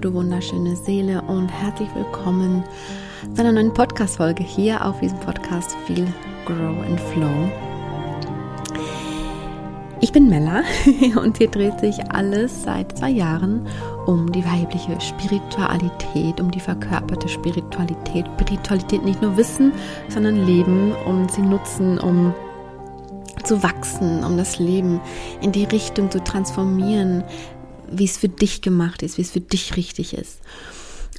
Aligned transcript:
Du 0.00 0.14
wunderschöne 0.14 0.76
Seele 0.76 1.22
und 1.22 1.48
herzlich 1.48 1.88
willkommen 1.96 2.62
zu 3.34 3.40
einer 3.40 3.50
neuen 3.50 3.74
Podcast-Folge 3.74 4.44
hier 4.44 4.84
auf 4.84 5.00
diesem 5.00 5.18
Podcast 5.18 5.76
Feel, 5.86 6.06
Grow 6.44 6.86
and 6.86 7.00
Flow. 7.00 7.50
Ich 10.00 10.12
bin 10.12 10.28
Mella 10.28 10.62
und 11.20 11.38
hier 11.38 11.48
dreht 11.48 11.80
sich 11.80 12.12
alles 12.12 12.62
seit 12.62 12.96
zwei 12.96 13.10
Jahren 13.10 13.66
um 14.06 14.30
die 14.30 14.44
weibliche 14.44 15.00
Spiritualität, 15.00 16.40
um 16.40 16.52
die 16.52 16.60
verkörperte 16.60 17.28
Spiritualität. 17.28 18.26
Spiritualität 18.40 19.04
nicht 19.04 19.20
nur 19.20 19.36
wissen, 19.36 19.72
sondern 20.08 20.46
leben 20.46 20.92
und 21.06 21.32
sie 21.32 21.42
nutzen, 21.42 21.98
um 21.98 22.32
zu 23.42 23.64
wachsen, 23.64 24.22
um 24.22 24.36
das 24.36 24.60
Leben 24.60 25.00
in 25.40 25.50
die 25.50 25.64
Richtung 25.64 26.08
zu 26.08 26.22
transformieren, 26.22 27.24
wie 27.92 28.04
es 28.04 28.16
für 28.16 28.28
dich 28.28 28.62
gemacht 28.62 29.02
ist, 29.02 29.18
wie 29.18 29.22
es 29.22 29.30
für 29.30 29.40
dich 29.40 29.76
richtig 29.76 30.14
ist. 30.14 30.40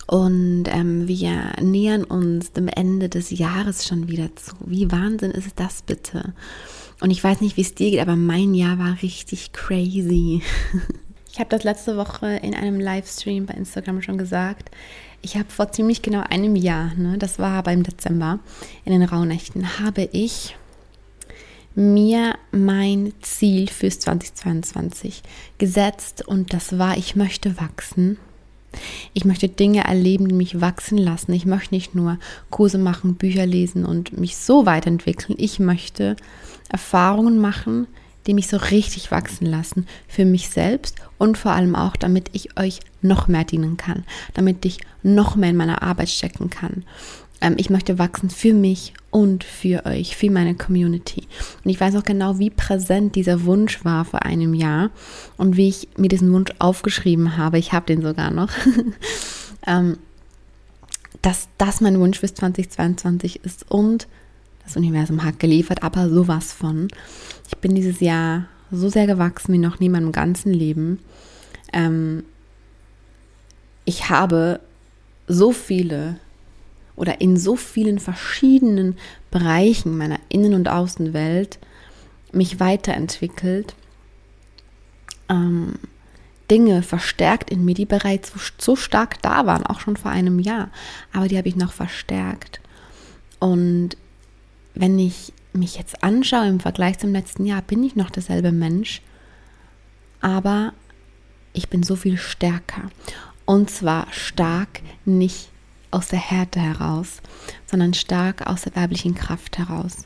Und 0.07 0.63
ähm, 0.67 1.07
wir 1.07 1.53
nähern 1.61 2.03
uns 2.03 2.51
dem 2.51 2.67
Ende 2.67 3.09
des 3.09 3.29
Jahres 3.29 3.87
schon 3.87 4.07
wieder 4.07 4.35
zu. 4.35 4.55
Wie 4.65 4.91
Wahnsinn 4.91 5.31
ist 5.31 5.59
das 5.59 5.83
bitte? 5.83 6.33
Und 6.99 7.11
ich 7.11 7.23
weiß 7.23 7.41
nicht, 7.41 7.57
wie 7.57 7.61
es 7.61 7.75
dir 7.75 7.91
geht, 7.91 7.99
aber 7.99 8.15
mein 8.15 8.53
Jahr 8.53 8.79
war 8.79 9.01
richtig 9.01 9.51
crazy. 9.51 10.41
Ich 11.31 11.39
habe 11.39 11.51
das 11.51 11.63
letzte 11.63 11.95
Woche 11.95 12.37
in 12.41 12.55
einem 12.55 12.79
Livestream 12.79 13.45
bei 13.45 13.53
Instagram 13.53 14.01
schon 14.01 14.17
gesagt. 14.17 14.71
Ich 15.21 15.35
habe 15.35 15.49
vor 15.49 15.71
ziemlich 15.71 16.01
genau 16.01 16.23
einem 16.27 16.55
Jahr, 16.55 16.95
ne, 16.95 17.17
das 17.19 17.37
war 17.37 17.61
beim 17.61 17.83
Dezember, 17.83 18.39
in 18.83 18.93
den 18.93 19.03
Rauhnächten, 19.03 19.79
habe 19.79 20.09
ich 20.11 20.55
mir 21.79 22.35
mein 22.51 23.13
Ziel 23.21 23.69
fürs 23.69 23.99
2022 23.99 25.23
gesetzt 25.57 26.27
und 26.27 26.53
das 26.53 26.77
war, 26.77 26.97
ich 26.97 27.15
möchte 27.15 27.59
wachsen. 27.59 28.17
Ich 29.13 29.25
möchte 29.25 29.47
Dinge 29.47 29.85
erleben, 29.85 30.27
die 30.27 30.35
mich 30.35 30.61
wachsen 30.61 30.97
lassen. 30.97 31.31
Ich 31.33 31.45
möchte 31.45 31.73
nicht 31.73 31.95
nur 31.95 32.19
Kurse 32.51 32.77
machen, 32.77 33.15
Bücher 33.15 33.45
lesen 33.45 33.85
und 33.85 34.19
mich 34.19 34.35
so 34.37 34.65
weiterentwickeln. 34.65 35.35
Ich 35.39 35.59
möchte 35.59 36.17
Erfahrungen 36.69 37.39
machen, 37.39 37.87
die 38.27 38.33
mich 38.33 38.47
so 38.47 38.57
richtig 38.57 39.09
wachsen 39.09 39.45
lassen 39.45 39.87
für 40.07 40.25
mich 40.25 40.49
selbst 40.49 40.97
und 41.17 41.37
vor 41.37 41.53
allem 41.53 41.75
auch, 41.75 41.95
damit 41.95 42.29
ich 42.33 42.59
euch 42.59 42.81
noch 43.01 43.27
mehr 43.27 43.45
dienen 43.45 43.77
kann, 43.77 44.03
damit 44.33 44.65
ich 44.65 44.79
noch 45.01 45.35
mehr 45.35 45.49
in 45.49 45.57
meiner 45.57 45.81
Arbeit 45.81 46.09
stecken 46.09 46.49
kann. 46.49 46.83
Ähm, 47.41 47.55
ich 47.57 47.69
möchte 47.69 47.99
wachsen 47.99 48.29
für 48.29 48.53
mich 48.53 48.93
und 49.11 49.43
für 49.43 49.85
euch, 49.85 50.15
für 50.15 50.29
meine 50.29 50.55
Community. 50.55 51.27
Und 51.63 51.71
ich 51.71 51.79
weiß 51.79 51.95
auch 51.95 52.03
genau, 52.03 52.39
wie 52.39 52.49
präsent 52.49 53.15
dieser 53.15 53.45
Wunsch 53.45 53.83
war 53.83 54.05
vor 54.05 54.23
einem 54.23 54.53
Jahr 54.53 54.91
und 55.37 55.57
wie 55.57 55.69
ich 55.69 55.87
mir 55.97 56.09
diesen 56.09 56.31
Wunsch 56.31 56.51
aufgeschrieben 56.59 57.37
habe. 57.37 57.57
Ich 57.57 57.73
habe 57.73 57.85
den 57.85 58.01
sogar 58.01 58.31
noch. 58.31 58.51
ähm, 59.67 59.97
dass 61.21 61.49
das 61.57 61.81
mein 61.81 61.99
Wunsch 61.99 62.19
fürs 62.19 62.33
2022 62.35 63.43
ist 63.43 63.69
und 63.69 64.07
das 64.63 64.77
Universum 64.77 65.23
hat 65.23 65.39
geliefert, 65.39 65.83
aber 65.83 66.09
sowas 66.09 66.53
von. 66.53 66.87
Ich 67.47 67.57
bin 67.57 67.75
dieses 67.75 67.99
Jahr 67.99 68.45
so 68.71 68.87
sehr 68.89 69.07
gewachsen 69.07 69.53
wie 69.53 69.57
noch 69.57 69.79
nie 69.79 69.87
in 69.87 69.93
meinem 69.93 70.11
ganzen 70.11 70.53
Leben. 70.53 70.99
Ähm, 71.73 72.23
ich 73.85 74.09
habe 74.09 74.59
so 75.27 75.51
viele 75.51 76.19
oder 76.99 77.21
in 77.21 77.37
so 77.37 77.55
vielen 77.55 77.97
verschiedenen 77.97 78.97
Bereichen 79.31 79.97
meiner 79.97 80.19
Innen- 80.27 80.53
und 80.53 80.67
Außenwelt 80.67 81.57
mich 82.33 82.59
weiterentwickelt, 82.59 83.73
ähm, 85.29 85.75
Dinge 86.51 86.83
verstärkt 86.83 87.51
in 87.51 87.63
mir, 87.63 87.73
die 87.73 87.85
bereits 87.85 88.33
so, 88.33 88.39
so 88.57 88.75
stark 88.75 89.21
da 89.21 89.45
waren, 89.45 89.65
auch 89.65 89.79
schon 89.79 89.95
vor 89.95 90.11
einem 90.11 90.39
Jahr, 90.39 90.71
aber 91.13 91.29
die 91.29 91.37
habe 91.37 91.47
ich 91.47 91.55
noch 91.55 91.71
verstärkt. 91.71 92.59
Und 93.39 93.91
wenn 94.75 94.99
ich 94.99 95.31
mich 95.53 95.77
jetzt 95.77 96.03
anschaue 96.03 96.47
im 96.47 96.59
Vergleich 96.59 96.99
zum 96.99 97.13
letzten 97.13 97.45
Jahr, 97.45 97.61
bin 97.61 97.81
ich 97.81 97.95
noch 97.95 98.09
derselbe 98.09 98.51
Mensch, 98.51 99.01
aber 100.19 100.73
ich 101.53 101.69
bin 101.69 101.81
so 101.81 101.95
viel 101.95 102.17
stärker. 102.17 102.89
Und 103.45 103.69
zwar 103.69 104.07
stark 104.11 104.81
nicht 105.05 105.49
aus 105.91 106.07
der 106.07 106.19
Härte 106.19 106.59
heraus, 106.59 107.21
sondern 107.65 107.93
stark 107.93 108.47
aus 108.47 108.63
der 108.63 108.75
weiblichen 108.75 109.15
Kraft 109.15 109.57
heraus. 109.57 110.05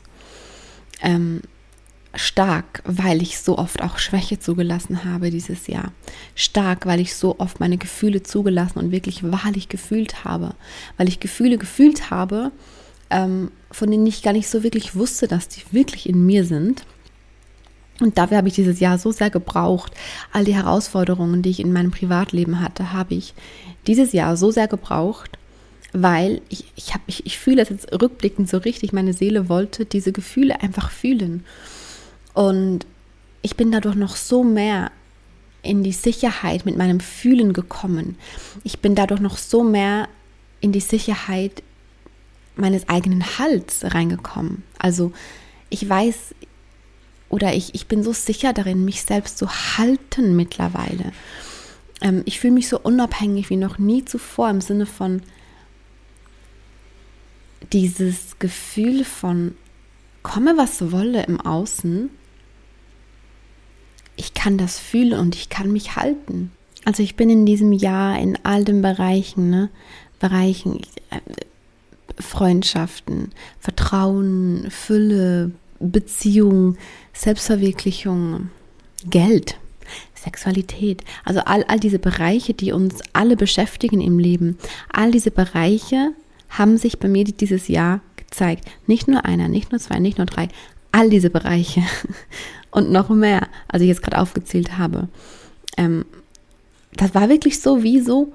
Ähm, 1.02 1.42
stark, 2.14 2.82
weil 2.84 3.22
ich 3.22 3.38
so 3.38 3.58
oft 3.58 3.82
auch 3.82 3.98
Schwäche 3.98 4.38
zugelassen 4.38 5.04
habe 5.04 5.30
dieses 5.30 5.66
Jahr. 5.66 5.92
Stark, 6.34 6.86
weil 6.86 7.00
ich 7.00 7.14
so 7.14 7.38
oft 7.38 7.60
meine 7.60 7.78
Gefühle 7.78 8.22
zugelassen 8.22 8.78
und 8.78 8.90
wirklich 8.90 9.22
wahrlich 9.24 9.68
gefühlt 9.68 10.24
habe. 10.24 10.54
Weil 10.96 11.08
ich 11.08 11.20
Gefühle 11.20 11.58
gefühlt 11.58 12.10
habe, 12.10 12.52
ähm, 13.10 13.50
von 13.70 13.90
denen 13.90 14.06
ich 14.06 14.22
gar 14.22 14.32
nicht 14.32 14.48
so 14.48 14.62
wirklich 14.62 14.94
wusste, 14.94 15.28
dass 15.28 15.48
die 15.48 15.62
wirklich 15.72 16.08
in 16.08 16.24
mir 16.24 16.44
sind. 16.44 16.84
Und 18.00 18.18
dafür 18.18 18.38
habe 18.38 18.48
ich 18.48 18.54
dieses 18.54 18.80
Jahr 18.80 18.98
so 18.98 19.12
sehr 19.12 19.30
gebraucht. 19.30 19.92
All 20.32 20.44
die 20.44 20.54
Herausforderungen, 20.54 21.42
die 21.42 21.50
ich 21.50 21.60
in 21.60 21.72
meinem 21.72 21.90
Privatleben 21.90 22.60
hatte, 22.60 22.92
habe 22.92 23.14
ich 23.14 23.34
dieses 23.86 24.12
Jahr 24.12 24.36
so 24.36 24.50
sehr 24.50 24.66
gebraucht, 24.66 25.38
weil 25.94 26.42
ich, 26.48 26.64
ich, 26.74 26.92
hab, 26.92 27.00
ich, 27.06 27.24
ich 27.24 27.38
fühle 27.38 27.62
es 27.62 27.68
jetzt 27.68 27.90
rückblickend 27.92 28.50
so 28.50 28.58
richtig, 28.58 28.92
meine 28.92 29.12
Seele 29.12 29.48
wollte 29.48 29.86
diese 29.86 30.10
Gefühle 30.10 30.60
einfach 30.60 30.90
fühlen. 30.90 31.44
Und 32.34 32.84
ich 33.42 33.56
bin 33.56 33.70
dadurch 33.70 33.94
noch 33.94 34.16
so 34.16 34.42
mehr 34.42 34.90
in 35.62 35.84
die 35.84 35.92
Sicherheit 35.92 36.66
mit 36.66 36.76
meinem 36.76 36.98
Fühlen 36.98 37.52
gekommen. 37.52 38.16
Ich 38.64 38.80
bin 38.80 38.96
dadurch 38.96 39.20
noch 39.20 39.38
so 39.38 39.62
mehr 39.62 40.08
in 40.60 40.72
die 40.72 40.80
Sicherheit 40.80 41.62
meines 42.56 42.88
eigenen 42.88 43.38
Hals 43.38 43.84
reingekommen. 43.84 44.64
Also 44.78 45.12
ich 45.70 45.88
weiß 45.88 46.34
oder 47.28 47.54
ich, 47.54 47.72
ich 47.74 47.86
bin 47.86 48.02
so 48.02 48.12
sicher 48.12 48.52
darin, 48.52 48.84
mich 48.84 49.02
selbst 49.02 49.38
zu 49.38 49.48
halten 49.48 50.34
mittlerweile. 50.34 51.12
Ähm, 52.00 52.22
ich 52.24 52.40
fühle 52.40 52.54
mich 52.54 52.68
so 52.68 52.80
unabhängig 52.80 53.48
wie 53.48 53.56
noch 53.56 53.78
nie 53.78 54.04
zuvor 54.04 54.50
im 54.50 54.60
Sinne 54.60 54.86
von, 54.86 55.22
dieses 57.72 58.38
Gefühl 58.38 59.04
von 59.04 59.54
komme, 60.22 60.56
was 60.56 60.90
wolle 60.90 61.24
im 61.24 61.40
Außen, 61.40 62.10
ich 64.16 64.34
kann 64.34 64.58
das 64.58 64.78
fühlen 64.78 65.18
und 65.18 65.34
ich 65.34 65.48
kann 65.48 65.72
mich 65.72 65.96
halten. 65.96 66.52
Also 66.84 67.02
ich 67.02 67.16
bin 67.16 67.30
in 67.30 67.46
diesem 67.46 67.72
Jahr 67.72 68.18
in 68.18 68.38
all 68.42 68.64
den 68.64 68.82
Bereichen, 68.82 69.50
ne, 69.50 69.70
Bereichen, 70.20 70.80
äh, 71.10 71.20
Freundschaften, 72.20 73.30
Vertrauen, 73.58 74.70
Fülle, 74.70 75.52
Beziehung, 75.80 76.76
Selbstverwirklichung, 77.12 78.50
Geld, 79.04 79.58
Sexualität, 80.14 81.02
also 81.24 81.40
all, 81.40 81.64
all 81.64 81.80
diese 81.80 81.98
Bereiche, 81.98 82.54
die 82.54 82.72
uns 82.72 83.00
alle 83.12 83.36
beschäftigen 83.36 84.00
im 84.00 84.18
Leben, 84.18 84.58
all 84.92 85.10
diese 85.10 85.30
Bereiche 85.30 86.12
haben 86.58 86.78
sich 86.78 86.98
bei 86.98 87.08
mir 87.08 87.24
dieses 87.24 87.68
Jahr 87.68 88.00
gezeigt. 88.16 88.64
Nicht 88.86 89.08
nur 89.08 89.24
einer, 89.24 89.48
nicht 89.48 89.72
nur 89.72 89.80
zwei, 89.80 89.98
nicht 89.98 90.18
nur 90.18 90.26
drei, 90.26 90.48
all 90.92 91.10
diese 91.10 91.30
Bereiche 91.30 91.82
und 92.70 92.90
noch 92.90 93.08
mehr, 93.08 93.48
als 93.68 93.82
ich 93.82 93.88
jetzt 93.88 94.02
gerade 94.02 94.18
aufgezählt 94.18 94.78
habe. 94.78 95.08
Ähm, 95.76 96.04
das 96.92 97.14
war 97.14 97.28
wirklich 97.28 97.60
so 97.60 97.82
wie 97.82 98.00
so, 98.00 98.32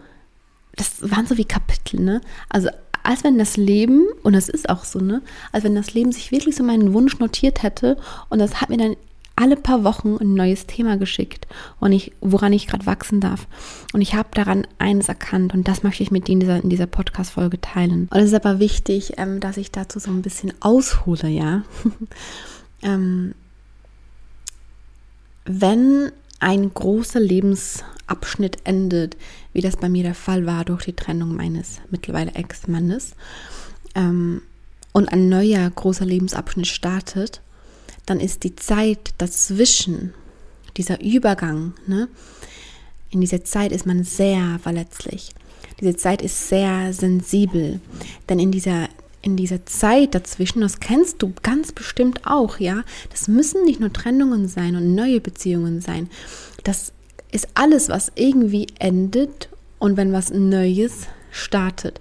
das 0.76 1.10
waren 1.10 1.26
so 1.26 1.38
wie 1.38 1.46
Kapitel, 1.46 2.02
ne? 2.02 2.22
Also 2.50 2.70
als 3.04 3.24
wenn 3.24 3.38
das 3.38 3.58
Leben, 3.58 4.06
und 4.24 4.34
das 4.34 4.50
ist 4.50 4.70
auch 4.70 4.84
so, 4.84 5.00
ne, 5.00 5.22
als 5.52 5.64
wenn 5.64 5.76
das 5.76 5.94
Leben 5.94 6.12
sich 6.12 6.32
wirklich 6.32 6.56
so 6.56 6.64
meinen 6.64 6.94
Wunsch 6.94 7.18
notiert 7.20 7.64
hätte 7.64 7.98
und 8.30 8.40
das 8.40 8.62
hat 8.62 8.70
mir 8.70 8.78
dann 8.78 8.96
alle 9.40 9.56
paar 9.56 9.84
Wochen 9.86 10.18
ein 10.18 10.34
neues 10.34 10.68
Thema 10.68 10.98
geschickt 10.98 11.48
und 11.80 11.94
ich, 11.94 12.12
woran 12.20 12.52
ich 12.52 12.68
gerade 12.68 12.86
wachsen 12.86 13.22
darf. 13.22 13.48
Und 13.94 14.02
ich 14.02 14.14
habe 14.14 14.30
daran 14.34 14.68
eines 14.80 15.08
erkannt 15.08 15.54
und 15.54 15.68
das 15.68 15.82
möchte 15.82 16.04
ich 16.04 16.12
mit 16.12 16.28
dir 16.28 16.34
in 16.34 16.40
dieser, 16.42 16.60
dieser 16.60 16.88
Podcast-Folge 16.88 17.62
teilen. 17.62 18.10
Und 18.12 18.20
es 18.20 18.28
ist 18.28 18.34
aber 18.34 18.60
wichtig, 18.60 19.14
ähm, 19.18 19.40
dass 19.40 19.58
ich 19.58 19.72
dazu 19.72 20.00
so 20.00 20.12
ein 20.12 20.22
bisschen 20.22 20.54
aushole, 20.60 21.30
ja. 21.30 21.64
ähm, 22.82 23.34
wenn 25.46 26.12
ein 26.42 26.74
großer 26.74 27.20
Lebensabschnitt 27.20 28.58
endet, 28.66 29.16
wie 29.54 29.62
das 29.62 29.78
bei 29.78 29.88
mir 29.88 30.04
der 30.04 30.16
Fall 30.16 30.46
war 30.46 30.66
durch 30.66 30.84
die 30.84 30.96
Trennung 30.96 31.36
meines 31.36 31.80
mittlerweile 31.90 32.34
Ex-Mannes, 32.34 33.16
ähm, 33.96 34.42
und 34.92 35.08
ein 35.14 35.30
neuer 35.30 35.70
großer 35.70 36.06
Lebensabschnitt 36.06 36.68
startet, 36.68 37.42
dann 38.10 38.20
ist 38.20 38.44
die 38.44 38.56
Zeit 38.56 39.14
dazwischen, 39.18 40.14
dieser 40.78 41.02
Übergang, 41.02 41.74
ne? 41.88 42.08
in 43.12 43.22
dieser 43.22 43.44
Zeit 43.44 43.72
ist 43.72 43.86
man 43.86 44.04
sehr 44.04 44.60
verletzlich. 44.62 45.32
Diese 45.80 45.96
Zeit 45.96 46.22
ist 46.22 46.50
sehr 46.50 46.94
sensibel, 46.94 47.80
denn 48.28 48.40
in 48.40 48.52
dieser 48.52 48.90
in 49.22 49.36
dieser 49.36 49.66
Zeit 49.66 50.16
dazwischen, 50.16 50.62
das 50.62 50.80
kennst 50.80 51.22
du 51.22 51.34
ganz 51.44 51.74
bestimmt 51.74 52.26
auch, 52.26 52.60
ja, 52.60 52.84
das 53.10 53.28
müssen 53.28 53.66
nicht 53.66 53.82
nur 53.82 53.92
Trennungen 53.92 54.48
sein 54.48 54.78
und 54.78 54.96
neue 54.96 55.20
Beziehungen 55.20 55.82
sein. 55.82 56.10
Das 56.64 56.94
ist 57.30 57.50
alles, 57.54 57.90
was 57.90 58.14
irgendwie 58.16 58.68
endet 58.80 59.50
und 59.78 59.98
wenn 59.98 60.14
was 60.14 60.32
Neues 60.32 61.08
startet. 61.32 62.00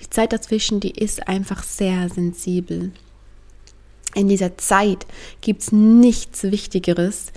Die 0.00 0.08
Zeit 0.08 0.32
dazwischen, 0.32 0.80
die 0.80 0.92
ist 0.92 1.28
einfach 1.28 1.62
sehr 1.62 2.08
sensibel. 2.08 2.90
In 4.16 4.28
dieser 4.28 4.56
Zeit 4.56 5.06
gibt 5.42 5.60
es 5.60 5.72
nichts 5.72 6.44
Wichtigeres, 6.44 7.32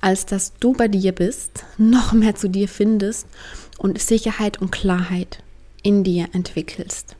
als 0.00 0.24
dass 0.24 0.54
du 0.58 0.72
bei 0.72 0.88
dir 0.88 1.12
bist, 1.12 1.66
noch 1.76 2.14
mehr 2.14 2.34
zu 2.34 2.48
dir 2.48 2.68
findest 2.68 3.26
und 3.76 4.00
Sicherheit 4.00 4.58
und 4.62 4.72
Klarheit 4.72 5.42
in 5.82 6.04
dir 6.04 6.30
entwickelst. 6.32 7.16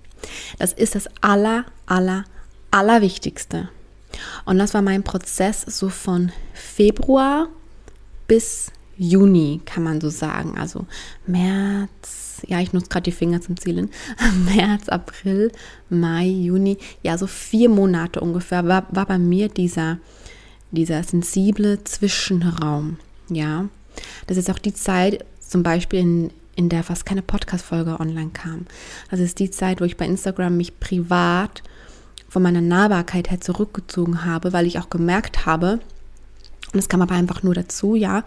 Das 0.58 0.72
ist 0.72 0.94
das 0.94 1.10
aller, 1.20 1.66
aller, 1.84 2.24
allerwichtigste. 2.70 3.68
Und 4.46 4.56
das 4.56 4.72
war 4.72 4.80
mein 4.80 5.02
Prozess 5.02 5.60
so 5.60 5.90
von 5.90 6.32
Februar 6.54 7.48
bis 8.26 8.72
Juni, 8.96 9.60
kann 9.66 9.82
man 9.82 10.00
so 10.00 10.08
sagen. 10.08 10.56
Also 10.56 10.86
März, 11.26 12.31
ja, 12.46 12.60
ich 12.60 12.72
nutze 12.72 12.88
gerade 12.88 13.04
die 13.04 13.12
Finger 13.12 13.40
zum 13.40 13.56
Zählen. 13.56 13.90
März, 14.44 14.88
April, 14.88 15.52
Mai, 15.88 16.26
Juni, 16.26 16.78
ja, 17.02 17.18
so 17.18 17.26
vier 17.26 17.68
Monate 17.68 18.20
ungefähr 18.20 18.66
war, 18.66 18.86
war 18.90 19.06
bei 19.06 19.18
mir 19.18 19.48
dieser, 19.48 19.98
dieser 20.70 21.02
sensible 21.02 21.82
Zwischenraum. 21.84 22.98
Ja, 23.28 23.68
das 24.26 24.36
ist 24.36 24.50
auch 24.50 24.58
die 24.58 24.74
Zeit, 24.74 25.24
zum 25.40 25.62
Beispiel 25.62 26.00
in, 26.00 26.30
in 26.56 26.68
der 26.68 26.82
fast 26.82 27.06
keine 27.06 27.22
Podcast-Folge 27.22 28.00
online 28.00 28.30
kam. 28.32 28.66
Das 29.10 29.20
ist 29.20 29.38
die 29.38 29.50
Zeit, 29.50 29.80
wo 29.80 29.84
ich 29.84 29.96
bei 29.96 30.06
Instagram 30.06 30.56
mich 30.56 30.78
privat 30.80 31.62
von 32.28 32.42
meiner 32.42 32.62
Nahbarkeit 32.62 33.30
her 33.30 33.40
zurückgezogen 33.40 34.24
habe, 34.24 34.52
weil 34.52 34.66
ich 34.66 34.78
auch 34.78 34.88
gemerkt 34.88 35.44
habe, 35.44 35.80
und 36.72 36.78
es 36.78 36.88
kam 36.88 37.02
aber 37.02 37.14
einfach 37.14 37.42
nur 37.42 37.54
dazu, 37.54 37.94
ja, 37.94 38.24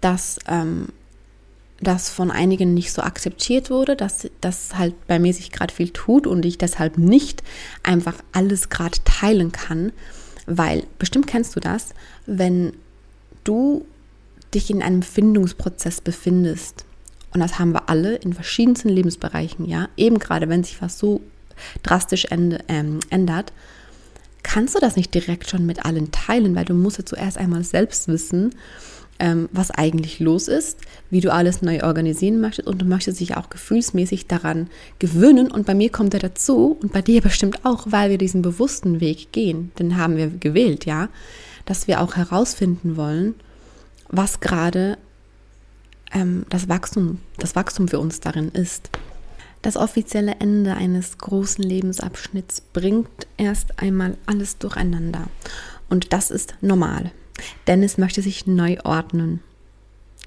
dass 0.00 0.38
ähm, 0.46 0.88
das 1.82 2.10
von 2.10 2.30
einigen 2.30 2.74
nicht 2.74 2.92
so 2.92 3.02
akzeptiert 3.02 3.70
wurde, 3.70 3.96
dass 3.96 4.28
das 4.40 4.76
halt 4.76 4.94
bei 5.06 5.18
mir 5.18 5.34
sich 5.34 5.50
gerade 5.50 5.74
viel 5.74 5.90
tut 5.90 6.26
und 6.26 6.44
ich 6.44 6.58
deshalb 6.58 6.96
nicht 6.98 7.42
einfach 7.82 8.14
alles 8.32 8.68
gerade 8.68 8.98
teilen 9.04 9.52
kann, 9.52 9.92
weil 10.46 10.84
bestimmt 10.98 11.26
kennst 11.26 11.56
du 11.56 11.60
das, 11.60 11.94
wenn 12.26 12.72
du 13.44 13.84
dich 14.54 14.70
in 14.70 14.82
einem 14.82 15.02
Findungsprozess 15.02 16.00
befindest. 16.00 16.84
Und 17.32 17.40
das 17.40 17.58
haben 17.58 17.72
wir 17.72 17.88
alle 17.88 18.16
in 18.16 18.34
verschiedensten 18.34 18.90
Lebensbereichen, 18.90 19.66
ja. 19.66 19.88
Eben 19.96 20.18
gerade, 20.18 20.48
wenn 20.48 20.64
sich 20.64 20.82
was 20.82 20.98
so 20.98 21.22
drastisch 21.82 22.26
ähm, 22.30 23.00
ändert, 23.08 23.52
kannst 24.42 24.74
du 24.74 24.80
das 24.80 24.96
nicht 24.96 25.14
direkt 25.14 25.48
schon 25.48 25.64
mit 25.64 25.84
allen 25.84 26.10
teilen, 26.10 26.54
weil 26.54 26.64
du 26.64 26.74
musst 26.74 26.98
ja 26.98 27.06
zuerst 27.06 27.38
einmal 27.38 27.64
selbst 27.64 28.08
wissen, 28.08 28.54
ähm, 29.22 29.48
was 29.52 29.70
eigentlich 29.70 30.18
los 30.18 30.48
ist, 30.48 30.80
wie 31.08 31.20
du 31.20 31.32
alles 31.32 31.62
neu 31.62 31.84
organisieren 31.84 32.40
möchtest 32.40 32.66
und 32.66 32.82
du 32.82 32.84
möchtest 32.84 33.20
dich 33.20 33.36
auch 33.36 33.50
gefühlsmäßig 33.50 34.26
daran 34.26 34.68
gewöhnen. 34.98 35.48
Und 35.48 35.64
bei 35.64 35.76
mir 35.76 35.90
kommt 35.90 36.12
er 36.12 36.18
dazu 36.20 36.76
und 36.82 36.92
bei 36.92 37.02
dir 37.02 37.20
bestimmt 37.22 37.64
auch, 37.64 37.86
weil 37.88 38.10
wir 38.10 38.18
diesen 38.18 38.42
bewussten 38.42 39.00
Weg 39.00 39.30
gehen, 39.30 39.70
den 39.78 39.96
haben 39.96 40.16
wir 40.16 40.26
gewählt, 40.26 40.86
ja, 40.86 41.08
dass 41.66 41.86
wir 41.86 42.00
auch 42.00 42.16
herausfinden 42.16 42.96
wollen, 42.96 43.36
was 44.08 44.40
gerade 44.40 44.98
ähm, 46.12 46.44
das 46.50 46.68
Wachstum, 46.68 47.20
das 47.38 47.54
Wachstum 47.54 47.86
für 47.86 48.00
uns 48.00 48.18
darin 48.18 48.48
ist. 48.48 48.90
Das 49.62 49.76
offizielle 49.76 50.34
Ende 50.40 50.74
eines 50.74 51.18
großen 51.18 51.62
Lebensabschnitts 51.62 52.60
bringt 52.72 53.28
erst 53.36 53.78
einmal 53.78 54.16
alles 54.26 54.58
durcheinander. 54.58 55.28
Und 55.88 56.12
das 56.12 56.32
ist 56.32 56.56
normal. 56.60 57.12
Denn 57.66 57.82
es 57.82 57.98
möchte 57.98 58.22
sich 58.22 58.46
neu 58.46 58.78
ordnen. 58.84 59.40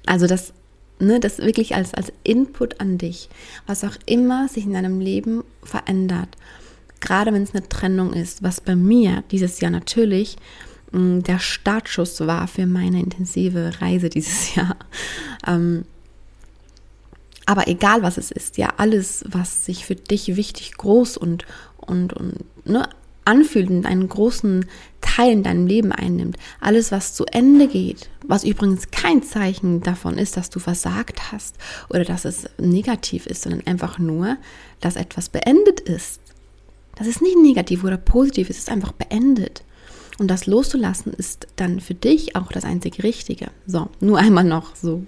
Also 0.06 0.26
das, 0.26 0.52
ne, 0.98 1.20
das 1.20 1.38
wirklich 1.38 1.74
als, 1.74 1.94
als 1.94 2.12
Input 2.22 2.80
an 2.80 2.98
dich, 2.98 3.28
was 3.66 3.84
auch 3.84 3.96
immer 4.06 4.48
sich 4.48 4.64
in 4.64 4.72
deinem 4.72 5.00
Leben 5.00 5.44
verändert. 5.62 6.28
Gerade 7.00 7.32
wenn 7.32 7.42
es 7.42 7.54
eine 7.54 7.68
Trennung 7.68 8.12
ist, 8.12 8.42
was 8.42 8.60
bei 8.60 8.74
mir 8.74 9.22
dieses 9.30 9.60
Jahr 9.60 9.70
natürlich 9.70 10.36
mh, 10.92 11.00
mm, 11.00 11.22
der 11.24 11.38
Startschuss 11.38 12.20
war 12.26 12.48
für 12.48 12.66
meine 12.66 13.00
intensive 13.00 13.80
Reise 13.80 14.08
dieses 14.08 14.54
Jahr. 14.54 14.76
Ähm, 15.46 15.84
aber 17.46 17.68
egal 17.68 18.02
was 18.02 18.18
es 18.18 18.32
ist, 18.32 18.58
ja, 18.58 18.74
alles, 18.76 19.24
was 19.28 19.64
sich 19.64 19.86
für 19.86 19.94
dich 19.94 20.34
wichtig, 20.36 20.76
groß 20.76 21.16
und, 21.16 21.46
und, 21.76 22.12
und 22.12 22.44
ne, 22.66 22.88
anfühlt 23.24 23.70
und 23.70 23.86
einen 23.86 24.08
großen 24.08 24.66
Teil 25.16 25.32
in 25.32 25.42
deinem 25.42 25.66
Leben 25.66 25.92
einnimmt, 25.92 26.36
alles, 26.60 26.92
was 26.92 27.14
zu 27.14 27.24
Ende 27.26 27.68
geht, 27.68 28.10
was 28.26 28.44
übrigens 28.44 28.90
kein 28.90 29.22
Zeichen 29.22 29.80
davon 29.80 30.18
ist, 30.18 30.36
dass 30.36 30.50
du 30.50 30.58
versagt 30.58 31.32
hast 31.32 31.56
oder 31.88 32.04
dass 32.04 32.26
es 32.26 32.48
negativ 32.58 33.26
ist, 33.26 33.42
sondern 33.42 33.66
einfach 33.66 33.98
nur, 33.98 34.36
dass 34.80 34.96
etwas 34.96 35.30
beendet 35.30 35.80
ist. 35.80 36.20
Das 36.96 37.06
ist 37.06 37.22
nicht 37.22 37.38
negativ 37.38 37.82
oder 37.82 37.96
positiv, 37.96 38.50
es 38.50 38.58
ist 38.58 38.70
einfach 38.70 38.92
beendet. 38.92 39.64
Und 40.18 40.30
das 40.30 40.46
loszulassen 40.46 41.12
ist 41.12 41.46
dann 41.56 41.80
für 41.80 41.94
dich 41.94 42.36
auch 42.36 42.52
das 42.52 42.64
einzige 42.64 43.02
Richtige. 43.02 43.48
So, 43.66 43.88
nur 44.00 44.18
einmal 44.18 44.44
noch 44.44 44.76
so 44.76 45.04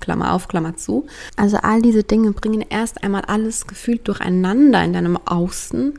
Klammer 0.00 0.32
auf, 0.32 0.48
Klammer 0.48 0.76
zu. 0.76 1.06
Also 1.36 1.58
all 1.58 1.82
diese 1.82 2.02
Dinge 2.02 2.32
bringen 2.32 2.64
erst 2.66 3.02
einmal 3.04 3.22
alles 3.22 3.66
gefühlt 3.66 4.08
durcheinander 4.08 4.82
in 4.82 4.94
deinem 4.94 5.18
Außen, 5.18 5.98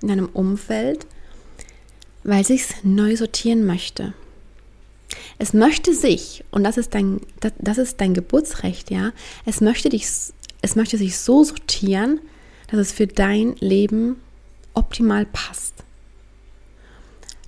in 0.00 0.08
deinem 0.08 0.28
Umfeld, 0.32 1.06
weil 2.24 2.44
sich 2.44 2.62
es 2.62 2.74
neu 2.82 3.16
sortieren 3.16 3.64
möchte. 3.64 4.14
Es 5.38 5.52
möchte 5.52 5.94
sich, 5.94 6.44
und 6.50 6.64
das 6.64 6.78
ist 6.78 6.94
dein, 6.94 7.20
das, 7.40 7.52
das 7.58 7.78
ist 7.78 8.00
dein 8.00 8.14
Geburtsrecht, 8.14 8.90
ja, 8.90 9.12
es 9.44 9.60
möchte 9.60 9.88
dich, 9.88 10.06
es 10.62 10.76
möchte 10.76 10.96
sich 10.96 11.18
so 11.18 11.44
sortieren, 11.44 12.20
dass 12.68 12.80
es 12.80 12.92
für 12.92 13.06
dein 13.06 13.56
Leben 13.56 14.16
optimal 14.72 15.26
passt. 15.26 15.74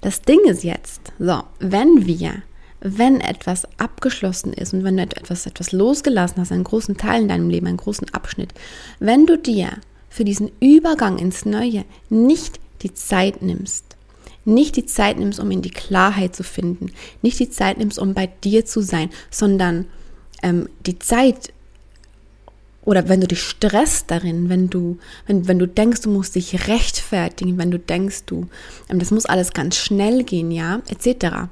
Das 0.02 0.20
Ding 0.20 0.40
ist 0.44 0.64
jetzt, 0.64 1.00
so, 1.18 1.42
wenn 1.60 2.06
wir 2.06 2.42
wenn 2.84 3.22
etwas 3.22 3.66
abgeschlossen 3.78 4.52
ist 4.52 4.74
und 4.74 4.84
wenn 4.84 4.98
du 4.98 5.04
etwas, 5.04 5.46
etwas 5.46 5.72
losgelassen 5.72 6.36
hast, 6.36 6.52
einen 6.52 6.64
großen 6.64 6.98
Teil 6.98 7.22
in 7.22 7.28
deinem 7.28 7.48
Leben, 7.48 7.66
einen 7.66 7.78
großen 7.78 8.12
Abschnitt, 8.12 8.52
wenn 9.00 9.24
du 9.24 9.38
dir 9.38 9.70
für 10.10 10.24
diesen 10.24 10.52
Übergang 10.60 11.18
ins 11.18 11.46
Neue 11.46 11.86
nicht 12.10 12.60
die 12.82 12.92
Zeit 12.92 13.40
nimmst, 13.40 13.93
nicht 14.44 14.76
die 14.76 14.86
Zeit 14.86 15.18
nimmst, 15.18 15.40
um 15.40 15.50
in 15.50 15.62
die 15.62 15.70
Klarheit 15.70 16.34
zu 16.36 16.42
finden, 16.42 16.92
nicht 17.22 17.38
die 17.38 17.50
Zeit 17.50 17.78
nimmst, 17.78 17.98
um 17.98 18.14
bei 18.14 18.26
dir 18.26 18.64
zu 18.64 18.80
sein, 18.80 19.10
sondern 19.30 19.86
ähm, 20.42 20.68
die 20.86 20.98
Zeit 20.98 21.52
oder 22.82 23.08
wenn 23.08 23.22
du 23.22 23.26
dich 23.26 23.40
stresst 23.40 24.10
darin, 24.10 24.50
wenn 24.50 24.68
du, 24.68 24.98
wenn, 25.26 25.48
wenn 25.48 25.58
du 25.58 25.66
denkst, 25.66 26.02
du 26.02 26.10
musst 26.10 26.34
dich 26.34 26.68
rechtfertigen, 26.68 27.56
wenn 27.56 27.70
du 27.70 27.78
denkst, 27.78 28.24
du, 28.26 28.48
ähm, 28.90 28.98
das 28.98 29.10
muss 29.10 29.24
alles 29.24 29.52
ganz 29.52 29.76
schnell 29.76 30.22
gehen, 30.22 30.50
ja, 30.50 30.82
etc 30.88 31.48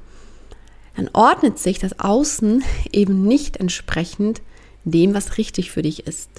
dann 0.95 1.09
ordnet 1.13 1.59
sich 1.59 1.79
das 1.79 1.99
Außen 1.99 2.63
eben 2.91 3.23
nicht 3.23 3.57
entsprechend 3.57 4.41
dem, 4.83 5.13
was 5.13 5.37
richtig 5.37 5.71
für 5.71 5.81
dich 5.81 6.07
ist. 6.07 6.29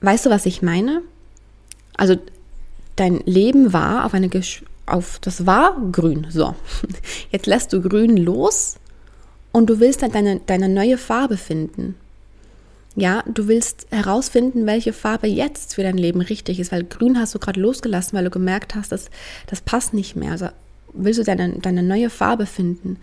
Weißt 0.00 0.26
du, 0.26 0.30
was 0.30 0.46
ich 0.46 0.62
meine? 0.62 1.02
Also 1.96 2.16
dein 3.00 3.20
Leben 3.24 3.72
war 3.72 4.04
auf 4.04 4.14
eine 4.14 4.28
Gesch 4.28 4.62
auf 4.86 5.18
das 5.20 5.46
war 5.46 5.76
grün. 5.92 6.26
So, 6.30 6.54
jetzt 7.30 7.46
lässt 7.46 7.72
du 7.72 7.80
grün 7.80 8.16
los 8.16 8.76
und 9.52 9.70
du 9.70 9.80
willst 9.80 10.02
dann 10.02 10.12
deine, 10.12 10.40
deine 10.46 10.68
neue 10.68 10.98
Farbe 10.98 11.36
finden. 11.36 11.94
Ja, 12.96 13.22
du 13.26 13.46
willst 13.46 13.86
herausfinden, 13.90 14.66
welche 14.66 14.92
Farbe 14.92 15.28
jetzt 15.28 15.76
für 15.76 15.82
dein 15.82 15.96
Leben 15.96 16.20
richtig 16.20 16.58
ist, 16.58 16.72
weil 16.72 16.82
grün 16.84 17.18
hast 17.18 17.34
du 17.34 17.38
gerade 17.38 17.60
losgelassen, 17.60 18.18
weil 18.18 18.24
du 18.24 18.30
gemerkt 18.30 18.74
hast, 18.74 18.90
dass 18.90 19.10
das 19.46 19.60
passt 19.60 19.94
nicht 19.94 20.16
mehr. 20.16 20.32
Also 20.32 20.48
willst 20.92 21.20
du 21.20 21.24
deine, 21.24 21.60
deine 21.60 21.84
neue 21.84 22.10
Farbe 22.10 22.46
finden. 22.46 22.98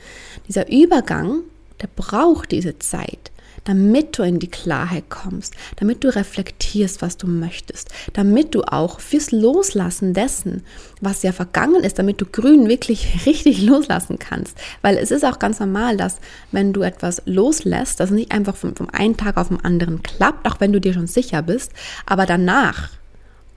Dieser 0.48 0.70
Übergang, 0.70 1.40
der 1.82 1.88
braucht 1.96 2.52
diese 2.52 2.78
Zeit, 2.80 3.32
damit 3.68 4.18
du 4.18 4.24
in 4.24 4.40
die 4.40 4.48
Klarheit 4.48 5.10
kommst, 5.10 5.54
damit 5.76 6.04
du 6.04 6.16
reflektierst, 6.16 7.02
was 7.02 7.18
du 7.18 7.28
möchtest, 7.28 7.90
damit 8.14 8.56
du 8.56 8.64
auch 8.64 9.02
fürs 9.02 9.32
Loslassen 9.32 10.14
dessen, 10.14 10.64
was 11.02 11.22
ja 11.22 11.34
vergangen 11.34 11.84
ist, 11.84 12.00
damit 12.00 12.22
du 12.22 12.26
grün 12.26 12.70
wirklich 12.70 13.08
richtig 13.26 13.62
loslassen 13.62 14.20
kannst. 14.20 14.58
Weil 14.82 14.98
es 14.98 15.12
ist 15.12 15.26
auch 15.26 15.38
ganz 15.40 15.60
normal, 15.60 15.98
dass 15.98 16.20
wenn 16.54 16.72
du 16.72 16.82
etwas 16.82 17.22
loslässt, 17.26 18.00
das 18.00 18.10
nicht 18.10 18.32
einfach 18.32 18.56
vom, 18.56 18.74
vom 18.74 18.90
einen 18.90 19.18
Tag 19.18 19.36
auf 19.36 19.50
den 19.50 19.64
anderen 19.64 20.02
klappt, 20.02 20.48
auch 20.48 20.62
wenn 20.62 20.72
du 20.72 20.80
dir 20.80 20.94
schon 20.94 21.08
sicher 21.08 21.42
bist, 21.42 21.74
aber 22.06 22.26
danach 22.26 22.90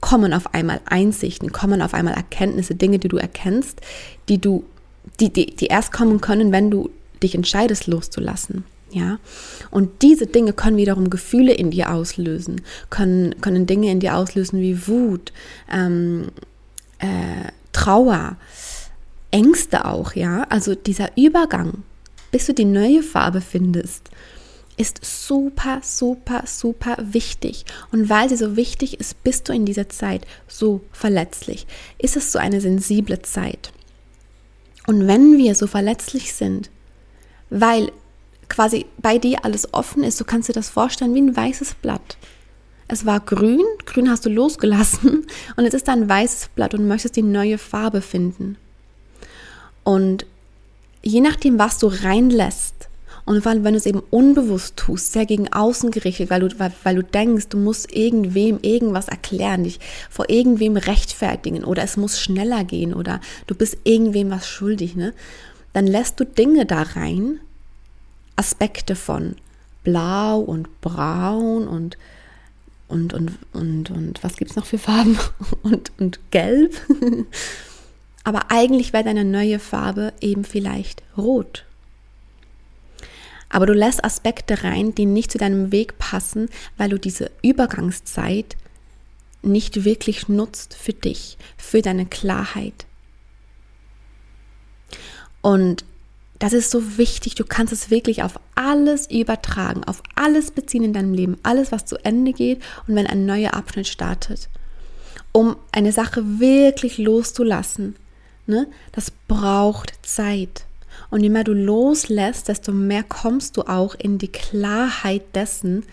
kommen 0.00 0.32
auf 0.32 0.54
einmal 0.54 0.80
Einsichten, 0.86 1.52
kommen 1.52 1.82
auf 1.82 1.94
einmal 1.94 2.14
Erkenntnisse, 2.14 2.74
Dinge, 2.74 2.98
die 2.98 3.08
du 3.08 3.18
erkennst, 3.18 3.80
die 4.28 4.40
du, 4.40 4.64
die, 5.20 5.32
die, 5.32 5.54
die 5.54 5.66
erst 5.66 5.92
kommen 5.92 6.20
können, 6.20 6.50
wenn 6.50 6.70
du 6.70 6.90
dich 7.22 7.34
entscheidest, 7.36 7.86
loszulassen. 7.86 8.64
Ja, 8.92 9.18
und 9.70 10.02
diese 10.02 10.26
Dinge 10.26 10.52
können 10.52 10.76
wiederum 10.76 11.10
Gefühle 11.10 11.52
in 11.52 11.70
dir 11.70 11.92
auslösen, 11.92 12.62
können, 12.90 13.40
können 13.40 13.66
Dinge 13.66 13.90
in 13.90 14.00
dir 14.00 14.16
auslösen 14.16 14.60
wie 14.60 14.88
Wut, 14.88 15.32
ähm, 15.70 16.28
äh, 16.98 17.52
Trauer, 17.72 18.36
Ängste 19.30 19.84
auch, 19.84 20.14
ja. 20.14 20.44
Also 20.50 20.74
dieser 20.74 21.16
Übergang, 21.16 21.84
bis 22.32 22.46
du 22.46 22.54
die 22.54 22.64
neue 22.64 23.04
Farbe 23.04 23.40
findest, 23.40 24.10
ist 24.76 25.04
super, 25.04 25.80
super, 25.82 26.44
super 26.46 26.96
wichtig. 26.98 27.66
Und 27.92 28.08
weil 28.08 28.28
sie 28.28 28.36
so 28.36 28.56
wichtig 28.56 28.98
ist, 28.98 29.22
bist 29.22 29.48
du 29.48 29.52
in 29.52 29.66
dieser 29.66 29.88
Zeit 29.88 30.26
so 30.48 30.80
verletzlich. 30.90 31.66
Ist 31.98 32.16
es 32.16 32.32
so 32.32 32.38
eine 32.38 32.60
sensible 32.60 33.20
Zeit. 33.20 33.72
Und 34.86 35.06
wenn 35.06 35.36
wir 35.36 35.54
so 35.54 35.66
verletzlich 35.66 36.32
sind, 36.32 36.70
weil 37.50 37.92
quasi 38.50 38.84
bei 38.98 39.16
dir 39.16 39.44
alles 39.46 39.72
offen 39.72 40.04
ist, 40.04 40.18
so 40.18 40.24
kannst 40.24 40.48
du 40.48 40.52
dir 40.52 40.58
das 40.58 40.68
vorstellen 40.68 41.14
wie 41.14 41.22
ein 41.22 41.36
weißes 41.36 41.76
Blatt. 41.76 42.18
Es 42.88 43.06
war 43.06 43.20
grün, 43.20 43.64
grün 43.86 44.10
hast 44.10 44.26
du 44.26 44.30
losgelassen 44.30 45.24
und 45.56 45.64
jetzt 45.64 45.74
ist 45.74 45.88
ein 45.88 46.08
weißes 46.08 46.50
Blatt 46.54 46.74
und 46.74 46.86
möchtest 46.86 47.16
die 47.16 47.22
neue 47.22 47.56
Farbe 47.56 48.02
finden. 48.02 48.58
Und 49.84 50.26
je 51.02 51.20
nachdem, 51.20 51.58
was 51.58 51.78
du 51.78 51.86
reinlässt, 51.86 52.80
und 53.26 53.42
vor 53.42 53.52
allem, 53.52 53.62
wenn 53.62 53.74
du 53.74 53.78
es 53.78 53.86
eben 53.86 54.02
unbewusst 54.10 54.76
tust, 54.76 55.12
sehr 55.12 55.24
gegen 55.24 55.52
außen 55.52 55.92
gerichtet, 55.92 56.30
weil 56.30 56.40
du, 56.40 56.58
weil, 56.58 56.72
weil 56.82 56.96
du 56.96 57.04
denkst, 57.04 57.48
du 57.48 57.58
musst 57.58 57.94
irgendwem 57.94 58.58
irgendwas 58.62 59.06
erklären, 59.06 59.62
dich 59.62 59.78
vor 60.10 60.28
irgendwem 60.28 60.76
rechtfertigen 60.76 61.62
oder 61.62 61.84
es 61.84 61.96
muss 61.96 62.20
schneller 62.20 62.64
gehen 62.64 62.92
oder 62.92 63.20
du 63.46 63.54
bist 63.54 63.78
irgendwem 63.84 64.30
was 64.30 64.48
schuldig, 64.48 64.96
ne? 64.96 65.12
Dann 65.72 65.86
lässt 65.86 66.18
du 66.18 66.24
Dinge 66.24 66.66
da 66.66 66.82
rein, 66.82 67.38
Aspekte 68.40 68.96
von 68.96 69.36
blau 69.84 70.40
und 70.40 70.80
braun 70.80 71.68
und 71.68 71.96
und, 72.88 73.14
und, 73.14 73.38
und, 73.52 73.90
und 73.90 74.24
was 74.24 74.36
gibt 74.36 74.50
es 74.50 74.56
noch 74.56 74.66
für 74.66 74.78
Farben? 74.78 75.16
Und, 75.62 75.92
und 76.00 76.18
gelb. 76.32 76.74
Aber 78.24 78.50
eigentlich 78.50 78.92
wäre 78.92 79.04
deine 79.04 79.24
neue 79.24 79.60
Farbe 79.60 80.12
eben 80.20 80.42
vielleicht 80.42 81.04
rot 81.16 81.64
aber 83.50 83.66
du 83.66 83.74
lässt 83.74 84.02
Aspekte 84.04 84.62
rein, 84.62 84.94
die 84.94 85.04
nicht 85.04 85.30
zu 85.32 85.36
deinem 85.36 85.72
Weg 85.72 85.98
passen, 85.98 86.48
weil 86.78 86.88
du 86.88 86.98
diese 86.98 87.30
Übergangszeit 87.42 88.56
nicht 89.42 89.84
wirklich 89.84 90.28
nutzt 90.28 90.74
für 90.74 90.92
dich, 90.92 91.36
für 91.58 91.82
deine 91.82 92.06
Klarheit. 92.06 92.86
Und 95.42 95.84
das 96.40 96.54
ist 96.54 96.70
so 96.70 96.96
wichtig, 96.96 97.34
du 97.34 97.44
kannst 97.44 97.72
es 97.72 97.90
wirklich 97.90 98.22
auf 98.22 98.40
alles 98.54 99.08
übertragen, 99.10 99.84
auf 99.84 100.02
alles 100.14 100.50
beziehen 100.50 100.82
in 100.82 100.94
deinem 100.94 101.12
Leben, 101.12 101.36
alles, 101.42 101.70
was 101.70 101.84
zu 101.84 102.02
Ende 102.02 102.32
geht 102.32 102.62
und 102.88 102.96
wenn 102.96 103.06
ein 103.06 103.26
neuer 103.26 103.52
Abschnitt 103.54 103.86
startet. 103.86 104.48
Um 105.32 105.56
eine 105.70 105.92
Sache 105.92 106.40
wirklich 106.40 106.96
loszulassen, 106.96 107.94
ne, 108.46 108.66
das 108.90 109.12
braucht 109.28 109.92
Zeit. 110.02 110.64
Und 111.10 111.22
je 111.22 111.28
mehr 111.28 111.44
du 111.44 111.52
loslässt, 111.52 112.48
desto 112.48 112.72
mehr 112.72 113.02
kommst 113.02 113.58
du 113.58 113.62
auch 113.62 113.94
in 113.94 114.16
die 114.16 114.32
Klarheit 114.32 115.22
dessen, 115.34 115.84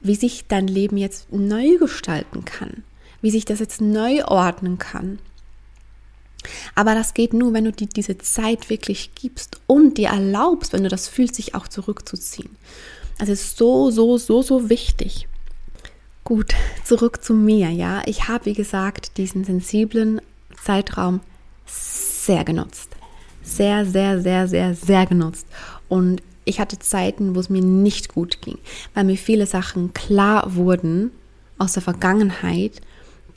wie 0.00 0.16
sich 0.16 0.46
dein 0.48 0.66
Leben 0.66 0.96
jetzt 0.96 1.32
neu 1.32 1.78
gestalten 1.78 2.44
kann, 2.44 2.82
wie 3.20 3.30
sich 3.30 3.44
das 3.44 3.60
jetzt 3.60 3.80
neu 3.80 4.24
ordnen 4.24 4.78
kann. 4.78 5.20
Aber 6.74 6.94
das 6.94 7.14
geht 7.14 7.32
nur, 7.32 7.52
wenn 7.52 7.64
du 7.64 7.72
dir 7.72 7.88
diese 7.88 8.18
Zeit 8.18 8.70
wirklich 8.70 9.14
gibst 9.14 9.60
und 9.66 9.98
dir 9.98 10.08
erlaubst, 10.08 10.72
wenn 10.72 10.84
du 10.84 10.88
das 10.88 11.08
fühlst, 11.08 11.34
sich 11.34 11.54
auch 11.54 11.68
zurückzuziehen. 11.68 12.50
Also 13.18 13.32
ist 13.32 13.56
so, 13.58 13.90
so, 13.90 14.16
so, 14.18 14.42
so 14.42 14.70
wichtig. 14.70 15.28
Gut, 16.24 16.54
zurück 16.84 17.24
zu 17.24 17.34
mir, 17.34 17.70
ja. 17.70 18.02
Ich 18.06 18.28
habe, 18.28 18.46
wie 18.46 18.54
gesagt, 18.54 19.18
diesen 19.18 19.44
sensiblen 19.44 20.20
Zeitraum 20.64 21.20
sehr 21.66 22.44
genutzt 22.44 22.98
sehr, 23.48 23.86
sehr, 23.86 24.20
sehr, 24.20 24.46
sehr, 24.48 24.74
sehr 24.74 25.06
genutzt. 25.06 25.46
Und 25.88 26.22
ich 26.44 26.60
hatte 26.60 26.78
Zeiten, 26.78 27.34
wo 27.34 27.40
es 27.40 27.50
mir 27.50 27.62
nicht 27.62 28.14
gut 28.14 28.40
ging, 28.40 28.58
weil 28.94 29.04
mir 29.04 29.16
viele 29.16 29.46
Sachen 29.46 29.92
klar 29.94 30.54
wurden 30.54 31.10
aus 31.58 31.72
der 31.72 31.82
Vergangenheit, 31.82 32.80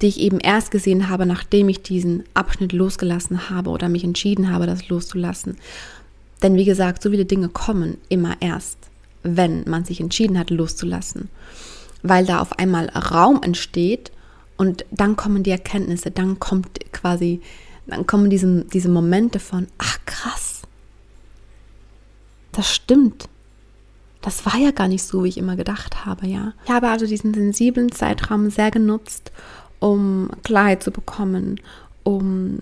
die 0.02 0.08
ich 0.08 0.20
eben 0.20 0.40
erst 0.40 0.72
gesehen 0.72 1.10
habe, 1.10 1.26
nachdem 1.26 1.70
ich 1.70 1.82
diesen 1.82 2.24
Abschnitt 2.34 2.74
losgelassen 2.74 3.50
habe 3.50 3.70
oder 3.70 3.90
mich 3.90 4.04
entschieden 4.04 4.52
habe, 4.52 4.66
das 4.66 4.90
loszulassen. 4.90 5.58
Denn 6.42 6.56
wie 6.56 6.66
gesagt, 6.66 7.04
so 7.04 7.12
viele 7.12 7.26
Dinge 7.26 7.50
kommen 7.50 7.98
immer 8.10 8.36
erst, 8.40 8.78
wenn 9.24 9.64
man 9.70 9.86
sich 9.86 10.02
entschieden 10.02 10.40
hat, 10.40 10.50
loszulassen. 10.50 11.30
Weil 12.02 12.26
da 12.26 12.40
auf 12.40 12.58
einmal 12.58 12.90
Raum 12.90 13.42
entsteht 13.44 14.12
und 14.58 14.86
dann 14.90 15.16
kommen 15.16 15.44
die 15.44 15.52
Erkenntnisse, 15.52 16.10
dann 16.10 16.40
kommt 16.40 16.92
quasi 16.92 17.42
dann 17.88 18.08
kommen 18.08 18.30
diese, 18.30 18.66
diese 18.66 18.90
Momente 18.90 19.40
von, 19.40 19.68
ach 19.78 19.98
krass, 20.06 20.62
das 22.52 22.74
stimmt. 22.74 23.28
Das 24.22 24.46
war 24.46 24.56
ja 24.58 24.72
gar 24.72 24.88
nicht 24.88 25.04
so, 25.04 25.24
wie 25.24 25.30
ich 25.30 25.38
immer 25.38 25.56
gedacht 25.56 26.06
habe, 26.06 26.28
ja. 26.28 26.54
Ich 26.66 26.72
habe 26.72 26.90
also 26.90 27.08
diesen 27.08 27.34
sensiblen 27.34 27.92
Zeitraum 27.92 28.52
sehr 28.52 28.70
genutzt, 28.70 29.32
um 29.82 30.30
Klarheit 30.44 30.82
zu 30.82 30.92
bekommen, 30.92 31.60
um 32.04 32.60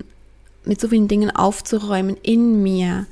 mit 0.66 0.82
so 0.82 0.88
vielen 0.88 1.08
Dingen 1.08 1.30
aufzuräumen 1.30 2.18
in 2.24 2.64
mir, 2.64 3.06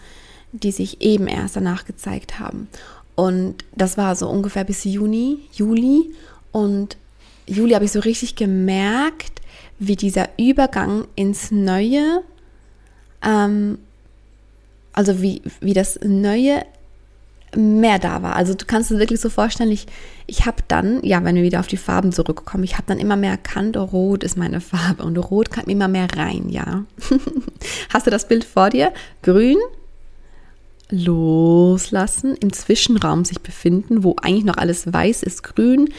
die 0.54 0.72
sich 0.72 1.02
eben 1.02 1.28
erst 1.28 1.58
danach 1.58 1.86
gezeigt 1.86 2.40
haben. 2.40 2.68
Und 3.16 3.66
das 3.76 3.98
war 3.98 4.16
so 4.16 4.30
ungefähr 4.30 4.64
bis 4.64 4.84
Juni, 4.86 5.40
Juli. 5.52 6.14
Und 6.52 6.98
Juli 7.48 7.74
habe 7.74 7.86
ich 7.86 7.92
so 7.92 8.00
richtig 8.00 8.36
gemerkt, 8.36 9.42
wie 9.78 9.96
dieser 9.96 10.30
Übergang 10.38 11.06
ins 11.16 11.52
Neue, 11.52 12.24
ähm, 13.24 13.78
also 14.94 15.22
wie, 15.22 15.42
wie 15.60 15.74
das 15.74 16.00
Neue 16.04 16.64
mehr 17.56 18.00
da 18.00 18.22
war. 18.22 18.36
Also 18.36 18.54
du 18.54 18.66
kannst 18.66 18.92
es 18.92 19.00
wirklich 19.00 19.22
so 19.22 19.30
vorstellen, 19.30 19.72
ich, 19.72 19.88
ich 20.26 20.46
habe 20.46 20.64
dann, 20.68 21.04
ja, 21.04 21.24
wenn 21.24 21.36
wir 21.36 21.44
wieder 21.44 21.60
auf 21.60 21.68
die 21.68 21.78
Farben 21.78 22.12
zurückkommen, 22.12 22.64
ich 22.64 22.74
habe 22.74 22.84
dann 22.88 23.00
immer 23.00 23.16
mehr 23.16 23.32
erkannt, 23.32 23.78
oh, 23.78 23.84
rot 23.84 24.24
ist 24.24 24.38
meine 24.38 24.62
Farbe 24.62 25.04
und 25.04 25.18
rot 25.18 25.52
kam 25.52 25.66
immer 25.66 25.88
mehr 25.88 26.08
rein, 26.16 26.50
ja. 26.50 26.86
Hast 27.94 28.06
du 28.06 28.12
das 28.12 28.28
Bild 28.28 28.44
vor 28.44 28.70
dir? 28.70 28.92
Grün, 29.24 29.58
loslassen, 30.90 32.36
im 32.36 32.52
Zwischenraum 32.54 33.26
sich 33.26 33.42
befinden, 33.42 34.04
wo 34.04 34.16
eigentlich 34.22 34.46
noch 34.46 34.58
alles 34.58 34.92
weiß 34.92 35.24
ist, 35.24 35.44
grün, 35.44 35.90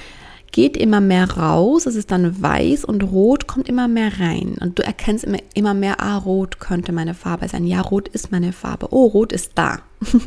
geht 0.52 0.76
immer 0.76 1.00
mehr 1.00 1.30
raus, 1.30 1.86
es 1.86 1.94
ist 1.94 2.10
dann 2.10 2.40
weiß 2.40 2.84
und 2.84 3.02
rot 3.02 3.46
kommt 3.46 3.68
immer 3.68 3.86
mehr 3.86 4.18
rein. 4.18 4.56
Und 4.60 4.78
du 4.78 4.84
erkennst 4.84 5.24
immer, 5.24 5.38
immer 5.54 5.74
mehr, 5.74 6.00
ah, 6.00 6.16
rot 6.16 6.58
könnte 6.58 6.92
meine 6.92 7.14
Farbe 7.14 7.48
sein. 7.48 7.66
Ja, 7.66 7.82
rot 7.82 8.08
ist 8.08 8.32
meine 8.32 8.52
Farbe. 8.52 8.88
Oh, 8.90 9.06
rot 9.06 9.32
ist 9.32 9.52
da. 9.56 9.80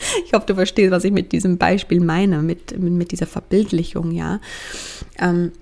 ich 0.26 0.32
hoffe, 0.32 0.46
du 0.46 0.54
verstehst, 0.54 0.90
was 0.90 1.04
ich 1.04 1.12
mit 1.12 1.32
diesem 1.32 1.58
Beispiel 1.58 2.00
meine, 2.00 2.42
mit, 2.42 2.78
mit 2.78 3.12
dieser 3.12 3.26
Verbildlichung, 3.26 4.12
ja. 4.12 4.40
Ähm, 5.18 5.52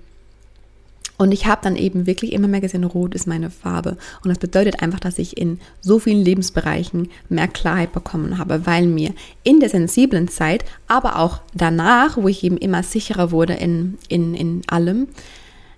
und 1.19 1.33
ich 1.33 1.47
habe 1.47 1.59
dann 1.61 1.75
eben 1.75 2.07
wirklich 2.07 2.31
immer 2.31 2.47
mehr 2.47 2.61
gesehen, 2.61 2.85
rot 2.85 3.13
ist 3.13 3.27
meine 3.27 3.49
Farbe. 3.49 3.97
Und 4.23 4.29
das 4.29 4.39
bedeutet 4.39 4.81
einfach, 4.81 5.01
dass 5.01 5.19
ich 5.19 5.35
in 5.37 5.59
so 5.81 5.99
vielen 5.99 6.23
Lebensbereichen 6.23 7.09
mehr 7.27 7.49
Klarheit 7.49 7.91
bekommen 7.91 8.37
habe, 8.37 8.65
weil 8.65 8.87
mir 8.87 9.13
in 9.43 9.59
der 9.59 9.67
sensiblen 9.67 10.29
Zeit, 10.29 10.63
aber 10.87 11.19
auch 11.19 11.41
danach, 11.53 12.15
wo 12.15 12.29
ich 12.29 12.41
eben 12.45 12.57
immer 12.57 12.83
sicherer 12.83 13.31
wurde 13.31 13.55
in, 13.55 13.97
in, 14.07 14.33
in 14.33 14.61
allem, 14.67 15.09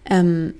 ähm, 0.05 0.53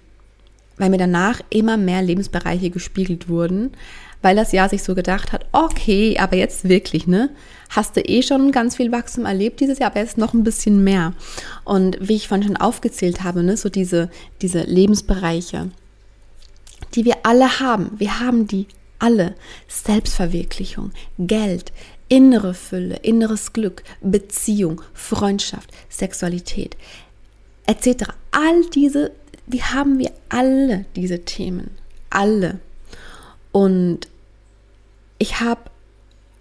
weil 0.78 0.90
mir 0.90 0.98
danach 0.98 1.42
immer 1.52 1.78
mehr 1.78 2.02
Lebensbereiche 2.02 2.72
gespiegelt 2.72 3.30
wurden, 3.30 3.74
weil 4.22 4.36
das 4.36 4.52
Jahr 4.52 4.70
sich 4.70 4.84
so 4.84 4.96
gedacht 4.96 5.32
hat, 5.32 5.46
okay, 5.52 6.18
aber 6.20 6.36
jetzt 6.36 6.68
wirklich, 6.68 7.08
ne? 7.08 7.30
Hast 7.70 7.96
du 7.96 8.02
eh 8.02 8.22
schon 8.22 8.52
ganz 8.52 8.76
viel 8.76 8.92
Wachstum 8.92 9.26
erlebt 9.26 9.62
dieses 9.62 9.80
Jahr, 9.80 9.92
aber 9.92 10.02
jetzt 10.02 10.18
noch 10.18 10.34
ein 10.34 10.44
bisschen 10.44 10.84
mehr. 10.84 11.14
Und 11.64 11.98
wie 12.02 12.16
ich 12.16 12.28
vorhin 12.28 12.46
schon 12.46 12.58
aufgezählt 12.58 13.24
habe, 13.24 13.44
ne, 13.44 13.56
so 13.56 13.70
diese, 13.70 14.10
diese 14.42 14.64
Lebensbereiche, 14.64 15.70
die 16.96 17.06
wir 17.06 17.18
alle 17.24 17.60
haben. 17.60 17.92
Wir 17.98 18.20
haben 18.20 18.48
die 18.48 18.68
alle. 19.00 19.36
Selbstverwirklichung, 19.68 20.92
Geld, 21.18 21.72
innere 22.10 22.54
Fülle, 22.54 22.98
inneres 22.98 23.54
Glück, 23.54 23.84
Beziehung, 24.02 24.82
Freundschaft, 24.94 25.72
Sexualität, 25.90 26.76
etc. 27.66 28.12
All 28.32 28.64
diese, 28.74 29.12
die 29.48 29.64
haben 29.64 29.98
wir 29.98 30.12
alle, 30.30 30.86
diese 30.96 31.24
Themen. 31.24 31.72
Alle. 32.10 32.60
Und 33.54 34.08
ich 35.22 35.40
habe 35.40 35.62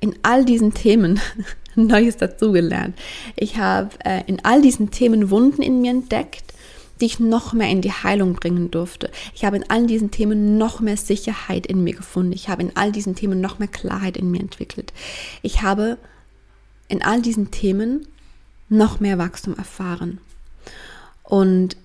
in 0.00 0.14
all 0.22 0.46
diesen 0.46 0.72
Themen 0.72 1.20
Neues 1.76 2.16
dazugelernt. 2.16 2.96
Ich 3.36 3.58
habe 3.58 3.90
äh, 4.04 4.22
in 4.26 4.42
all 4.42 4.62
diesen 4.62 4.90
Themen 4.90 5.28
Wunden 5.30 5.60
in 5.60 5.82
mir 5.82 5.90
entdeckt, 5.90 6.54
die 6.98 7.06
ich 7.06 7.20
noch 7.20 7.52
mehr 7.52 7.68
in 7.68 7.82
die 7.82 7.92
Heilung 7.92 8.34
bringen 8.34 8.70
durfte. 8.70 9.10
Ich 9.34 9.44
habe 9.44 9.56
in 9.56 9.68
all 9.68 9.86
diesen 9.86 10.10
Themen 10.10 10.56
noch 10.56 10.80
mehr 10.80 10.96
Sicherheit 10.96 11.66
in 11.66 11.84
mir 11.84 11.94
gefunden. 11.94 12.32
Ich 12.32 12.48
habe 12.48 12.62
in 12.62 12.74
all 12.74 12.90
diesen 12.90 13.14
Themen 13.14 13.40
noch 13.42 13.58
mehr 13.58 13.68
Klarheit 13.68 14.16
in 14.16 14.30
mir 14.30 14.40
entwickelt. 14.40 14.94
Ich 15.42 15.60
habe 15.60 15.98
in 16.88 17.02
all 17.02 17.20
diesen 17.20 17.50
Themen 17.50 18.06
noch 18.70 18.98
mehr 18.98 19.18
Wachstum 19.18 19.56
erfahren. 19.56 20.20
Und 21.22 21.76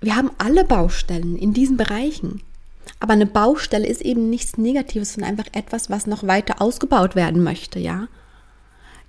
wir 0.00 0.16
haben 0.16 0.30
alle 0.38 0.64
Baustellen 0.64 1.36
in 1.36 1.52
diesen 1.52 1.76
Bereichen. 1.76 2.40
Aber 3.00 3.12
eine 3.12 3.26
Baustelle 3.26 3.86
ist 3.86 4.02
eben 4.02 4.28
nichts 4.28 4.58
Negatives, 4.58 5.14
sondern 5.14 5.30
einfach 5.30 5.52
etwas, 5.52 5.88
was 5.90 6.06
noch 6.06 6.26
weiter 6.26 6.60
ausgebaut 6.60 7.14
werden 7.14 7.42
möchte, 7.42 7.78
ja. 7.78 8.08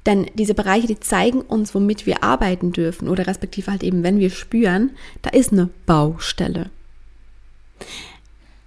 Denn 0.05 0.29
diese 0.33 0.53
Bereiche, 0.53 0.87
die 0.87 0.99
zeigen 0.99 1.41
uns, 1.41 1.75
womit 1.75 2.05
wir 2.05 2.23
arbeiten 2.23 2.71
dürfen 2.71 3.09
oder 3.09 3.27
respektive 3.27 3.71
halt 3.71 3.83
eben, 3.83 4.03
wenn 4.03 4.19
wir 4.19 4.29
spüren, 4.29 4.91
da 5.21 5.31
ist 5.31 5.51
eine 5.51 5.69
Baustelle. 5.85 6.69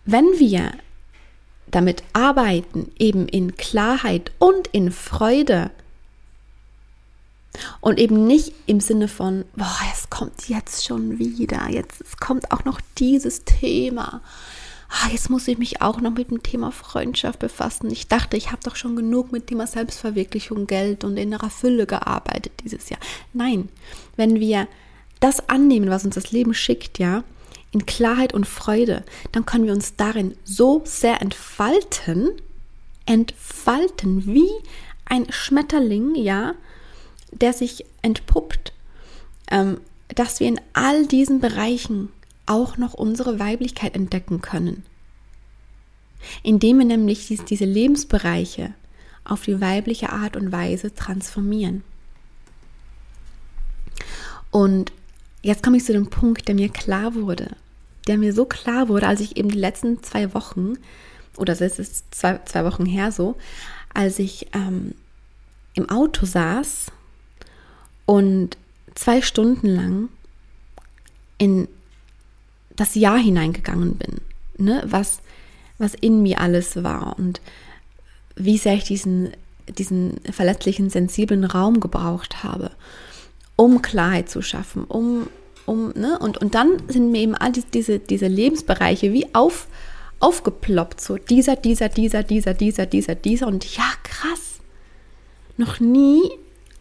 Wenn 0.05 0.27
wir 0.39 0.73
damit 1.71 2.03
arbeiten, 2.13 2.91
eben 2.99 3.29
in 3.29 3.57
Klarheit 3.57 4.33
und 4.39 4.67
in 4.69 4.93
Freude, 4.93 5.71
und 7.81 7.99
eben 7.99 8.27
nicht 8.27 8.53
im 8.67 8.81
Sinne 8.81 9.09
von, 9.09 9.45
boah, 9.57 9.79
es 9.93 10.09
kommt 10.11 10.49
jetzt 10.49 10.85
schon 10.85 11.19
wieder, 11.19 11.69
jetzt 11.71 12.01
es 12.01 12.17
kommt 12.17 12.51
auch 12.51 12.65
noch 12.65 12.81
dieses 12.99 13.45
Thema. 13.45 14.21
Ah, 14.95 15.09
jetzt 15.11 15.31
muss 15.31 15.49
ich 15.49 15.57
mich 15.57 15.81
auch 15.81 16.03
noch 16.03 16.11
mit 16.11 16.31
dem 16.31 16.43
Thema 16.43 16.71
Freundschaft 16.71 17.39
befassen. 17.39 17.91
Ich 17.91 18.09
dachte, 18.09 18.37
ich 18.37 18.53
habe 18.53 18.63
doch 18.63 18.77
schon 18.77 18.95
genug 18.95 19.33
mit 19.33 19.47
Thema 19.47 19.67
Selbstverwirklichung, 19.67 20.67
Geld 20.67 21.03
und 21.03 21.17
innerer 21.17 21.49
Fülle 21.49 21.87
gearbeitet 21.87 22.53
dieses 22.63 22.91
Jahr. 22.91 23.01
Nein, 23.33 23.71
wenn 24.17 24.39
wir 24.39 24.69
das 25.19 25.49
annehmen, 25.49 25.89
was 25.89 26.05
uns 26.05 26.15
das 26.15 26.31
Leben 26.31 26.53
schickt, 26.53 26.99
ja, 26.99 27.25
in 27.73 27.87
Klarheit 27.87 28.35
und 28.35 28.47
Freude, 28.47 29.03
dann 29.33 29.47
können 29.47 29.65
wir 29.65 29.73
uns 29.73 29.97
darin 29.97 30.37
so 30.45 30.83
sehr 30.85 31.23
entfalten, 31.23 32.31
entfalten 33.07 34.27
wie 34.27 34.51
ein 35.07 35.33
Schmetterling, 35.33 36.15
ja, 36.17 36.55
der 37.31 37.55
sich 37.55 37.87
entpuppt, 38.03 38.75
ähm, 39.51 39.81
dass 40.15 40.39
wir 40.39 40.49
in 40.49 40.61
all 40.75 41.07
diesen 41.07 41.41
Bereichen 41.41 42.11
auch 42.47 42.77
noch 42.77 42.95
unsere 42.95 43.39
Weiblichkeit 43.39 43.95
entdecken 43.95 44.41
können. 44.41 44.85
Indem 46.43 46.79
wir 46.79 46.87
nämlich 46.87 47.27
dies, 47.27 47.45
diese 47.45 47.65
Lebensbereiche 47.65 48.75
auf 49.25 49.43
die 49.43 49.61
weibliche 49.61 50.11
Art 50.11 50.37
und 50.37 50.53
Weise 50.53 50.95
transformieren. 50.95 51.83
Und 54.51 54.93
jetzt 55.43 55.63
komme 55.63 55.77
ich 55.77 55.85
zu 55.85 55.93
dem 55.93 56.11
Punkt, 56.11 56.49
der 56.49 56.55
mir 56.55 56.69
klar 56.69 57.15
wurde, 57.15 57.57
der 58.07 58.19
mir 58.19 58.33
so 58.33 58.45
klar 58.45 58.89
wurde, 58.89 59.07
als 59.07 59.21
ich 59.21 59.37
eben 59.37 59.49
die 59.49 59.59
letzten 59.59 60.03
zwei 60.03 60.35
Wochen, 60.35 60.75
oder 61.37 61.53
es 61.53 61.79
ist 61.79 62.15
zwei, 62.15 62.41
zwei 62.45 62.65
Wochen 62.65 62.85
her 62.85 63.13
so, 63.13 63.37
als 63.95 64.19
ich 64.19 64.49
ähm, 64.53 64.95
im 65.75 65.89
Auto 65.89 66.27
saß 66.27 66.87
und 68.07 68.57
zwei 68.95 69.23
Stunden 69.23 69.69
lang 69.69 70.09
in 71.39 71.69
das 72.77 72.95
Jahr 72.95 73.19
hineingegangen 73.19 73.95
bin, 73.97 74.21
ne? 74.59 74.83
was, 74.87 75.21
was 75.79 75.95
in 75.95 76.23
mir 76.23 76.41
alles 76.41 76.83
war 76.83 77.19
und 77.19 77.41
wie 78.37 78.59
sehr 78.59 78.75
ich 78.75 78.85
diesen, 78.85 79.33
diesen 79.69 80.21
verletzlichen, 80.31 80.91
sensiblen 80.91 81.45
Raum 81.45 81.81
gebraucht 81.81 82.43
habe, 82.43 82.71
um 83.57 83.83
Klarheit 83.83 84.29
zu 84.31 84.43
schaffen, 84.43 84.85
um, 84.85 85.29
um, 85.67 85.91
ne? 85.91 86.19
und, 86.19 86.39
und 86.39 86.55
dann 86.55 86.83
sind 86.89 87.13
mir 87.13 87.21
eben 87.21 87.35
all 87.35 87.53
diese, 87.53 87.99
diese 87.99 88.27
Lebensbereiche 88.27 89.13
wie 89.13 89.35
auf, 89.35 89.67
aufgeploppt, 90.21 91.01
so 91.01 91.17
dieser, 91.17 91.57
dieser, 91.57 91.89
dieser, 91.89 92.23
dieser, 92.23 92.55
dieser, 92.55 92.87
dieser, 92.87 93.15
dieser 93.15 93.47
und 93.47 93.77
ja, 93.77 93.91
krass, 94.03 94.61
noch 95.57 95.81
nie 95.81 96.23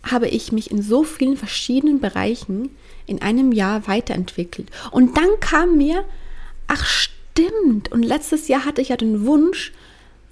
habe 0.03 0.27
ich 0.27 0.51
mich 0.51 0.71
in 0.71 0.81
so 0.81 1.03
vielen 1.03 1.37
verschiedenen 1.37 1.99
Bereichen 1.99 2.69
in 3.05 3.21
einem 3.21 3.51
Jahr 3.51 3.87
weiterentwickelt. 3.87 4.69
Und 4.91 5.17
dann 5.17 5.39
kam 5.39 5.77
mir, 5.77 6.03
ach 6.67 6.85
stimmt, 6.85 7.91
und 7.91 8.03
letztes 8.03 8.47
Jahr 8.47 8.65
hatte 8.65 8.81
ich 8.81 8.89
ja 8.89 8.97
den 8.97 9.25
Wunsch, 9.25 9.71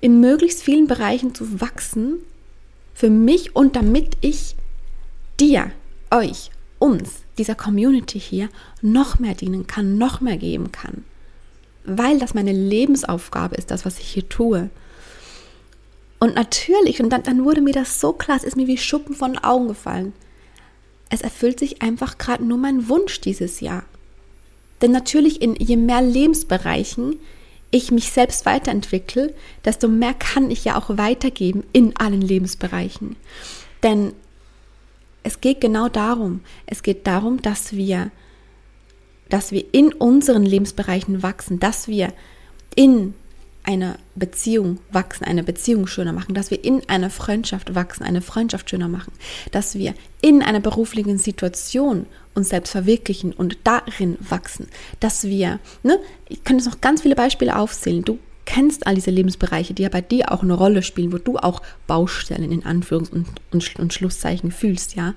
in 0.01 0.21
möglichst 0.21 0.63
vielen 0.63 0.87
Bereichen 0.87 1.35
zu 1.35 1.59
wachsen, 1.59 2.19
für 2.93 3.09
mich 3.09 3.55
und 3.55 3.75
damit 3.75 4.17
ich 4.21 4.55
dir, 5.39 5.71
euch, 6.11 6.51
uns, 6.79 7.23
dieser 7.37 7.55
Community 7.55 8.19
hier 8.19 8.49
noch 8.81 9.19
mehr 9.19 9.35
dienen 9.35 9.67
kann, 9.67 9.97
noch 9.97 10.21
mehr 10.21 10.37
geben 10.37 10.71
kann. 10.71 11.03
Weil 11.85 12.19
das 12.19 12.33
meine 12.33 12.51
Lebensaufgabe 12.51 13.55
ist, 13.55 13.71
das, 13.71 13.85
was 13.85 13.99
ich 13.99 14.07
hier 14.07 14.27
tue. 14.27 14.69
Und 16.19 16.35
natürlich, 16.35 17.01
und 17.01 17.09
dann, 17.09 17.23
dann 17.23 17.45
wurde 17.45 17.61
mir 17.61 17.73
das 17.73 17.99
so 17.99 18.13
klar, 18.13 18.37
es 18.37 18.43
ist 18.43 18.57
mir 18.57 18.67
wie 18.67 18.77
Schuppen 18.77 19.15
von 19.15 19.33
den 19.33 19.43
Augen 19.43 19.69
gefallen. 19.69 20.13
Es 21.09 21.21
erfüllt 21.21 21.59
sich 21.59 21.81
einfach 21.81 22.17
gerade 22.17 22.43
nur 22.43 22.57
mein 22.57 22.87
Wunsch 22.87 23.21
dieses 23.21 23.59
Jahr. 23.59 23.83
Denn 24.81 24.91
natürlich, 24.91 25.41
in 25.41 25.55
je 25.55 25.75
mehr 25.75 26.01
Lebensbereichen 26.01 27.17
ich 27.71 27.91
mich 27.91 28.11
selbst 28.11 28.45
weiterentwickle, 28.45 29.33
desto 29.63 29.87
mehr 29.87 30.13
kann 30.13 30.49
ich 30.49 30.65
ja 30.65 30.75
auch 30.75 30.97
weitergeben 30.97 31.63
in 31.71 31.95
allen 31.97 32.21
Lebensbereichen. 32.21 33.15
Denn 33.83 34.13
es 35.23 35.41
geht 35.41 35.61
genau 35.61 35.89
darum, 35.89 36.41
es 36.65 36.81
geht 36.81 37.05
darum, 37.05 37.41
dass 37.41 37.73
wir, 37.73 38.11
dass 39.29 39.51
wir 39.51 39.65
in 39.71 39.93
unseren 39.93 40.43
Lebensbereichen 40.43 41.21
wachsen, 41.21 41.59
dass 41.59 41.87
wir 41.87 42.13
in 42.75 43.13
eine 43.69 43.99
Beziehung 44.15 44.79
wachsen, 44.91 45.25
eine 45.25 45.43
Beziehung 45.43 45.85
schöner 45.85 46.11
machen, 46.11 46.33
dass 46.33 46.49
wir 46.49 46.65
in 46.65 46.89
einer 46.89 47.11
Freundschaft 47.11 47.75
wachsen, 47.75 48.03
eine 48.03 48.23
Freundschaft 48.23 48.67
schöner 48.67 48.87
machen, 48.87 49.13
dass 49.51 49.75
wir 49.75 49.93
in 50.21 50.41
einer 50.41 50.59
beruflichen 50.59 51.19
Situation 51.19 52.07
uns 52.33 52.49
selbst 52.49 52.71
verwirklichen 52.71 53.31
und 53.31 53.59
darin 53.65 54.17
wachsen, 54.21 54.67
dass 54.99 55.25
wir, 55.25 55.59
ne, 55.83 55.99
ich 56.29 56.43
kann 56.43 56.57
jetzt 56.57 56.65
noch 56.65 56.81
ganz 56.81 57.03
viele 57.03 57.13
Beispiele 57.13 57.55
aufzählen, 57.55 58.03
du 58.03 58.17
kennst 58.45 58.87
all 58.87 58.95
diese 58.95 59.11
Lebensbereiche, 59.11 59.75
die 59.75 59.83
ja 59.83 59.89
bei 59.89 60.01
dir 60.01 60.31
auch 60.31 60.41
eine 60.41 60.55
Rolle 60.55 60.81
spielen, 60.81 61.13
wo 61.13 61.19
du 61.19 61.37
auch 61.37 61.61
Baustellen 61.85 62.51
in 62.51 62.63
Anführungs- 62.63 63.11
und, 63.11 63.27
und, 63.51 63.75
und 63.75 63.93
Schlusszeichen 63.93 64.51
fühlst, 64.51 64.95
ja, 64.95 65.13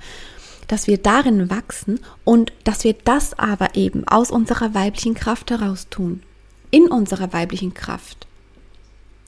dass 0.68 0.88
wir 0.88 0.98
darin 0.98 1.48
wachsen 1.48 2.00
und 2.24 2.52
dass 2.64 2.84
wir 2.84 2.92
das 2.92 3.32
aber 3.38 3.76
eben 3.76 4.06
aus 4.06 4.30
unserer 4.30 4.74
weiblichen 4.74 5.14
Kraft 5.14 5.50
heraus 5.50 5.88
tun, 5.88 6.22
in 6.70 6.88
unserer 6.88 7.32
weiblichen 7.32 7.72
Kraft 7.72 8.26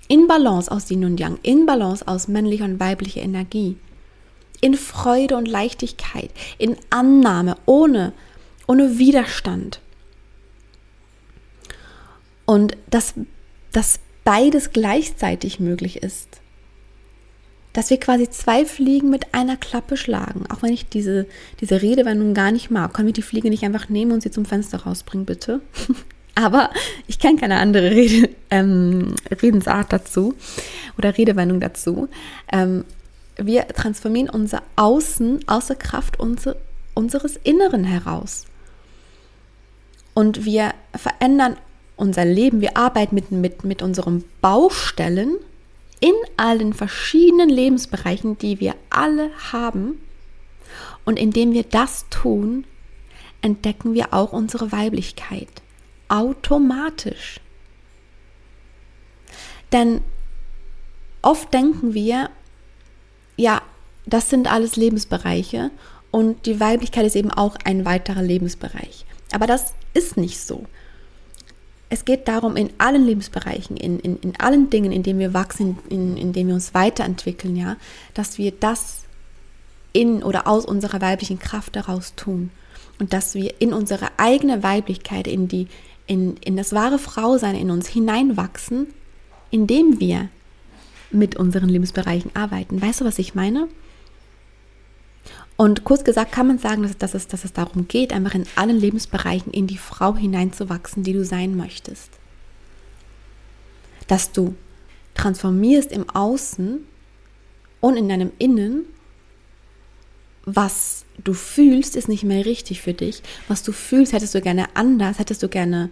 in 0.09 0.27
Balance 0.27 0.71
aus 0.71 0.91
Yin 0.91 1.05
und 1.05 1.19
Yang, 1.19 1.39
in 1.43 1.67
Balance 1.67 2.07
aus 2.07 2.29
männlicher 2.29 2.65
und 2.65 2.81
weiblicher 2.81 3.23
Energie, 3.23 3.77
in 4.61 4.75
Freude 4.75 5.37
und 5.37 5.49
Leichtigkeit, 5.49 6.31
in 6.59 6.77
Annahme, 6.91 7.57
ohne, 7.67 8.13
ohne 8.67 8.99
Widerstand. 8.99 9.81
Und 12.47 12.77
dass, 12.91 13.15
dass 13.73 14.01
beides 14.25 14.73
gleichzeitig 14.73 15.61
möglich 15.61 16.03
ist. 16.03 16.41
Dass 17.73 17.91
wir 17.91 17.99
quasi 17.99 18.31
zwei 18.31 18.65
Fliegen 18.65 19.11
mit 19.11 19.35
einer 19.35 19.57
Klappe 19.57 19.97
schlagen. 19.97 20.47
Auch 20.51 20.63
wenn 20.63 20.73
ich 20.73 20.89
diese, 20.89 21.27
diese 21.61 21.83
Redewendung 21.83 22.35
gar 22.35 22.53
nicht 22.53 22.71
mag. 22.71 22.95
Können 22.95 23.07
wir 23.07 23.13
die 23.13 23.23
Fliege 23.23 23.51
nicht 23.51 23.65
einfach 23.65 23.89
nehmen 23.89 24.13
und 24.13 24.23
sie 24.23 24.31
zum 24.31 24.45
Fenster 24.45 24.83
rausbringen, 24.83 25.27
bitte? 25.27 25.61
Aber 26.35 26.71
ich 27.07 27.19
kenne 27.19 27.39
keine 27.39 27.59
andere 27.59 27.91
Rede, 27.91 28.31
ähm, 28.51 29.15
Redensart 29.31 29.93
dazu 29.93 30.35
oder 30.99 31.17
Redewendung 31.17 31.61
dazu. 31.61 32.09
Ähm, 32.51 32.85
wir 33.37 33.69
transformieren 33.69 34.29
unser 34.29 34.63
Außen 34.77 35.47
außer 35.49 35.75
Kraft 35.75 36.19
unser, 36.19 36.57
unseres 36.95 37.37
Inneren 37.37 37.85
heraus. 37.85 38.47
Und 40.13 40.45
wir 40.45 40.73
verändern 40.95 41.57
unser 41.97 42.25
Leben, 42.25 42.61
wir 42.61 42.77
arbeiten 42.77 43.15
mit, 43.15 43.31
mit, 43.31 43.65
mit 43.65 43.83
unseren 43.83 44.25
Baustellen 44.41 45.37
in 46.01 46.15
allen 46.37 46.73
verschiedenen 46.73 47.49
Lebensbereichen, 47.49 48.39
die 48.39 48.61
wir 48.61 48.75
alle 48.91 49.31
haben. 49.53 50.01
Und 51.05 51.19
indem 51.19 51.53
wir 51.53 51.65
das 51.65 52.07
tun, 52.11 52.65
entdecken 53.43 53.95
wir 53.95 54.13
auch 54.13 54.33
unsere 54.33 54.73
Weiblichkeit 54.73 55.64
automatisch. 56.15 57.41
Denn 59.73 60.03
oft 61.23 61.53
denken 61.53 61.93
wir, 61.95 62.31
ja, 63.37 63.63
das 64.07 64.31
sind 64.31 64.51
alles 64.51 64.77
Lebensbereiche 64.77 65.71
und 66.13 66.47
die 66.47 66.61
Weiblichkeit 66.61 67.05
ist 67.05 67.17
eben 67.17 67.33
auch 67.33 67.57
ein 67.65 67.85
weiterer 67.85 68.23
Lebensbereich. 68.23 69.05
Aber 69.33 69.49
das 69.49 69.75
ist 69.95 70.17
nicht 70.17 70.39
so. 70.39 70.67
Es 71.89 72.05
geht 72.05 72.29
darum, 72.29 72.57
in 72.57 72.71
allen 72.79 73.05
Lebensbereichen, 73.05 73.77
in, 73.77 73.99
in, 73.99 74.19
in 74.19 74.39
allen 74.39 74.71
Dingen, 74.71 74.93
in 74.93 75.03
denen 75.03 75.19
wir 75.19 75.35
wachsen, 75.35 75.79
in, 75.89 76.17
in 76.17 76.33
denen 76.33 76.49
wir 76.49 76.55
uns 76.55 76.75
weiterentwickeln, 76.75 77.57
ja, 77.57 77.77
dass 78.15 78.39
wir 78.39 78.53
das 78.53 79.05
in 79.93 80.23
oder 80.23 80.47
aus 80.47 80.65
unserer 80.65 81.01
weiblichen 81.01 81.39
Kraft 81.41 81.75
heraus 81.77 82.15
tun 82.15 82.51
und 82.99 83.13
dass 83.13 83.35
wir 83.35 83.61
in 83.61 83.73
unsere 83.73 84.09
eigene 84.19 84.63
Weiblichkeit, 84.63 85.27
in 85.27 85.49
die, 85.49 85.69
in, 86.07 86.37
in 86.39 86.57
das 86.57 86.73
wahre 86.73 86.99
Frausein 86.99 87.55
in 87.55 87.71
uns 87.71 87.89
hineinwachsen, 87.89 88.89
indem 89.51 90.01
wir 90.01 90.29
mit 91.11 91.37
unseren 91.37 91.69
Lebensbereichen 91.69 92.31
arbeiten. 92.35 92.83
Weißt 92.83 93.01
du, 93.01 93.05
was 93.05 93.19
ich 93.19 93.35
meine? 93.35 93.69
Und 95.57 95.85
kurz 95.85 96.03
gesagt 96.03 96.33
kann 96.33 96.49
man 96.49 96.59
sagen, 96.59 96.83
dass, 96.83 96.99
dass, 96.99 97.15
es, 97.15 97.29
dass 97.29 97.45
es 97.45 97.53
darum 97.53 97.87
geht, 97.87 98.13
einfach 98.13 98.35
in 98.35 98.47
allen 98.57 98.77
Lebensbereichen 98.77 99.53
in 99.53 99.67
die 99.67 99.79
Frau 99.79 100.17
hineinzuwachsen, 100.17 101.05
die 101.05 101.13
du 101.13 101.25
sein 101.25 101.57
möchtest. 101.57 102.11
Dass 104.09 104.33
du 104.33 104.57
transformierst 105.15 105.93
im 105.93 106.11
Außen 106.11 106.85
und 107.81 107.97
in 107.97 108.09
deinem 108.09 108.33
Innen 108.39 108.85
was 110.45 111.04
du 111.23 111.33
fühlst, 111.33 111.97
ist 111.97 112.09
nicht 112.09 112.25
mehr 112.25 112.45
richtig 112.45 112.83
für 112.83 112.95
dich. 112.95 113.23
Was 113.49 113.63
du 113.63 113.73
fühlst, 113.73 114.13
hättest 114.13 114.35
du 114.35 114.41
gerne 114.41 114.67
anders, 114.75 115.19
hättest 115.19 115.43
du 115.43 115.49
gerne 115.49 115.91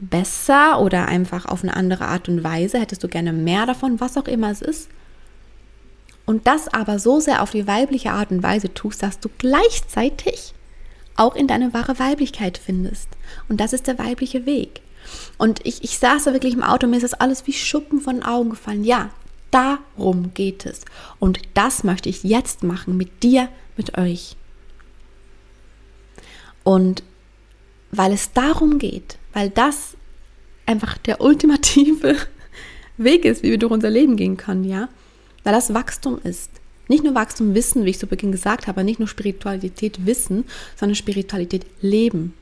besser 0.00 0.80
oder 0.80 1.06
einfach 1.06 1.46
auf 1.46 1.62
eine 1.62 1.74
andere 1.74 2.06
Art 2.06 2.28
und 2.28 2.44
Weise, 2.44 2.78
hättest 2.78 3.02
du 3.02 3.08
gerne 3.08 3.32
mehr 3.32 3.66
davon, 3.66 4.00
was 4.00 4.16
auch 4.16 4.26
immer 4.26 4.50
es 4.50 4.62
ist. 4.62 4.88
Und 6.24 6.46
das 6.46 6.68
aber 6.68 6.98
so 6.98 7.20
sehr 7.20 7.42
auf 7.42 7.50
die 7.50 7.66
weibliche 7.66 8.12
Art 8.12 8.30
und 8.30 8.42
Weise 8.42 8.72
tust, 8.72 9.02
dass 9.02 9.18
du 9.18 9.30
gleichzeitig 9.38 10.52
auch 11.16 11.34
in 11.34 11.46
deine 11.48 11.72
wahre 11.74 11.98
Weiblichkeit 11.98 12.58
findest. 12.58 13.08
Und 13.48 13.60
das 13.60 13.72
ist 13.72 13.86
der 13.86 13.98
weibliche 13.98 14.46
Weg. 14.46 14.82
Und 15.38 15.64
ich, 15.64 15.82
ich 15.82 15.98
saß 15.98 16.24
da 16.24 16.32
wirklich 16.32 16.54
im 16.54 16.62
Auto, 16.62 16.86
mir 16.86 16.96
ist 16.96 17.02
das 17.02 17.14
alles 17.14 17.46
wie 17.46 17.52
Schuppen 17.52 18.00
von 18.00 18.16
den 18.16 18.24
Augen 18.24 18.50
gefallen. 18.50 18.84
Ja, 18.84 19.10
darum 19.50 20.32
geht 20.34 20.66
es. 20.66 20.82
Und 21.18 21.40
das 21.54 21.82
möchte 21.82 22.08
ich 22.08 22.22
jetzt 22.24 22.62
machen 22.62 22.96
mit 22.96 23.22
dir, 23.22 23.48
mit 23.76 23.96
euch. 23.98 24.36
Und 26.68 27.02
weil 27.92 28.12
es 28.12 28.34
darum 28.34 28.78
geht, 28.78 29.16
weil 29.32 29.48
das 29.48 29.96
einfach 30.66 30.98
der 30.98 31.22
ultimative 31.22 32.14
Weg 32.98 33.24
ist, 33.24 33.42
wie 33.42 33.48
wir 33.48 33.58
durch 33.58 33.72
unser 33.72 33.88
Leben 33.88 34.18
gehen 34.18 34.36
können, 34.36 34.64
ja, 34.64 34.90
weil 35.44 35.54
das 35.54 35.72
Wachstum 35.72 36.20
ist. 36.24 36.50
Nicht 36.86 37.04
nur 37.04 37.14
Wachstum 37.14 37.54
Wissen, 37.54 37.86
wie 37.86 37.90
ich 37.90 37.98
zu 37.98 38.06
Beginn 38.06 38.32
gesagt 38.32 38.66
habe, 38.66 38.84
nicht 38.84 38.98
nur 38.98 39.08
Spiritualität 39.08 40.04
Wissen, 40.04 40.44
sondern 40.76 40.94
Spiritualität 40.94 41.64
Leben. 41.80 42.34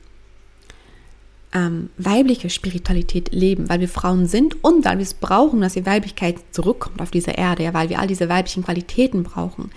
Ähm, 1.53 1.89
weibliche 1.97 2.49
Spiritualität 2.49 3.31
leben, 3.31 3.69
weil 3.69 3.79
wir 3.79 3.87
Frauen 3.87 4.27
sind 4.27 4.61
und 4.61 4.83
weil 4.83 4.97
wir 4.97 5.03
es 5.03 5.13
brauchen, 5.13 5.61
dass 5.61 5.75
die 5.75 5.85
Weiblichkeit 5.85 6.35
zurückkommt 6.51 6.99
auf 6.99 7.11
diese 7.11 7.31
Erde, 7.31 7.63
ja, 7.63 7.73
weil 7.73 7.87
wir 7.87 7.99
all 7.99 8.07
diese 8.07 8.27
weiblichen 8.27 8.65
Qualitäten 8.65 9.23
brauchen. 9.23 9.71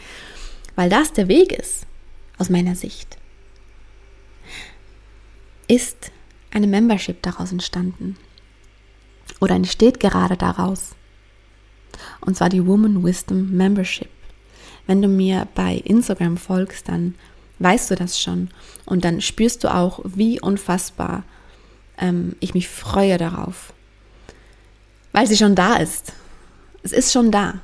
Weil 0.75 0.91
das 0.91 1.13
der 1.13 1.29
Weg 1.29 1.53
ist, 1.53 1.87
aus 2.37 2.51
meiner 2.51 2.75
Sicht, 2.75 3.20
ist 5.71 6.11
eine 6.51 6.67
Membership 6.67 7.23
daraus 7.23 7.53
entstanden. 7.53 8.17
Oder 9.41 9.55
entsteht 9.55 10.01
gerade 10.01 10.37
daraus. 10.37 10.97
Und 12.21 12.37
zwar 12.37 12.49
die 12.49 12.67
Woman 12.67 13.05
Wisdom 13.05 13.57
Membership. 13.57 14.11
Wenn 14.87 15.01
du 15.01 15.07
mir 15.07 15.47
bei 15.55 15.77
Instagram 15.77 16.37
folgst, 16.37 16.89
dann 16.89 17.15
weißt 17.61 17.91
du 17.91 17.95
das 17.95 18.21
schon. 18.21 18.51
Und 18.85 19.05
dann 19.05 19.21
spürst 19.21 19.63
du 19.63 19.73
auch, 19.73 20.01
wie 20.05 20.41
unfassbar 20.41 21.23
ähm, 21.99 22.35
ich 22.41 22.53
mich 22.55 22.69
freue 22.69 23.17
darauf. 23.17 23.73
Weil 25.13 25.29
sie 25.29 25.37
schon 25.37 25.55
da 25.55 25.77
ist. 25.77 26.13
Es 26.83 26.91
ist 26.91 27.13
schon 27.13 27.31
da. 27.31 27.61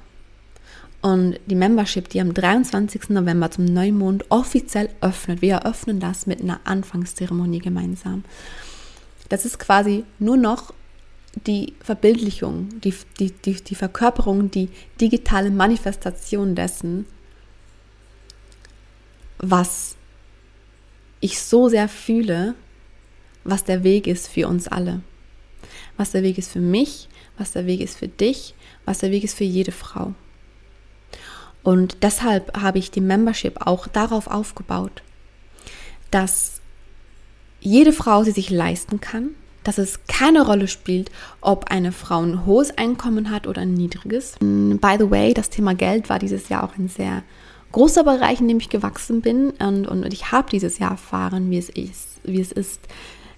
Und 1.02 1.38
die 1.46 1.54
Membership, 1.54 2.08
die 2.08 2.20
am 2.20 2.34
23. 2.34 3.10
November 3.10 3.50
zum 3.50 3.64
Neumond 3.64 4.24
offiziell 4.30 4.88
öffnet, 5.00 5.42
wir 5.42 5.54
eröffnen 5.56 6.00
das 6.00 6.26
mit 6.26 6.40
einer 6.40 6.60
Anfangszeremonie 6.64 7.60
gemeinsam. 7.60 8.24
Das 9.28 9.44
ist 9.44 9.58
quasi 9.58 10.04
nur 10.18 10.36
noch 10.36 10.72
die 11.46 11.74
Verbildlichung, 11.80 12.80
die, 12.80 12.94
die, 13.18 13.30
die, 13.30 13.54
die 13.54 13.74
Verkörperung, 13.74 14.50
die 14.50 14.70
digitale 15.00 15.50
Manifestation 15.50 16.54
dessen, 16.54 17.06
was 19.38 19.96
ich 21.20 21.38
so 21.40 21.68
sehr 21.68 21.88
fühle, 21.88 22.54
was 23.44 23.64
der 23.64 23.84
Weg 23.84 24.06
ist 24.06 24.28
für 24.28 24.48
uns 24.48 24.66
alle. 24.66 25.02
Was 25.96 26.12
der 26.12 26.22
Weg 26.22 26.38
ist 26.38 26.50
für 26.50 26.60
mich, 26.60 27.08
was 27.36 27.52
der 27.52 27.66
Weg 27.66 27.80
ist 27.80 27.98
für 27.98 28.08
dich, 28.08 28.54
was 28.84 28.98
der 28.98 29.10
Weg 29.10 29.24
ist 29.24 29.36
für 29.36 29.44
jede 29.44 29.72
Frau. 29.72 30.14
Und 31.66 32.04
deshalb 32.04 32.56
habe 32.56 32.78
ich 32.78 32.92
die 32.92 33.00
Membership 33.00 33.66
auch 33.66 33.88
darauf 33.88 34.28
aufgebaut, 34.28 35.02
dass 36.12 36.60
jede 37.58 37.92
Frau 37.92 38.22
sie 38.22 38.30
sich 38.30 38.50
leisten 38.50 39.00
kann, 39.00 39.30
dass 39.64 39.76
es 39.76 39.98
keine 40.06 40.46
Rolle 40.46 40.68
spielt, 40.68 41.10
ob 41.40 41.68
eine 41.68 41.90
Frau 41.90 42.22
ein 42.22 42.46
hohes 42.46 42.78
Einkommen 42.78 43.32
hat 43.32 43.48
oder 43.48 43.62
ein 43.62 43.74
niedriges. 43.74 44.36
By 44.38 44.94
the 44.96 45.10
way, 45.10 45.34
das 45.34 45.50
Thema 45.50 45.74
Geld 45.74 46.08
war 46.08 46.20
dieses 46.20 46.48
Jahr 46.48 46.62
auch 46.62 46.78
ein 46.78 46.88
sehr 46.88 47.24
großer 47.72 48.04
Bereich, 48.04 48.40
in 48.40 48.46
dem 48.46 48.58
ich 48.58 48.68
gewachsen 48.68 49.20
bin 49.20 49.50
und, 49.58 49.88
und 49.88 50.12
ich 50.12 50.30
habe 50.30 50.48
dieses 50.48 50.78
Jahr 50.78 50.92
erfahren, 50.92 51.50
wie 51.50 51.58
es 51.58 51.68
ist, 51.68 52.20
wie 52.22 52.40
es 52.40 52.52
ist, 52.52 52.78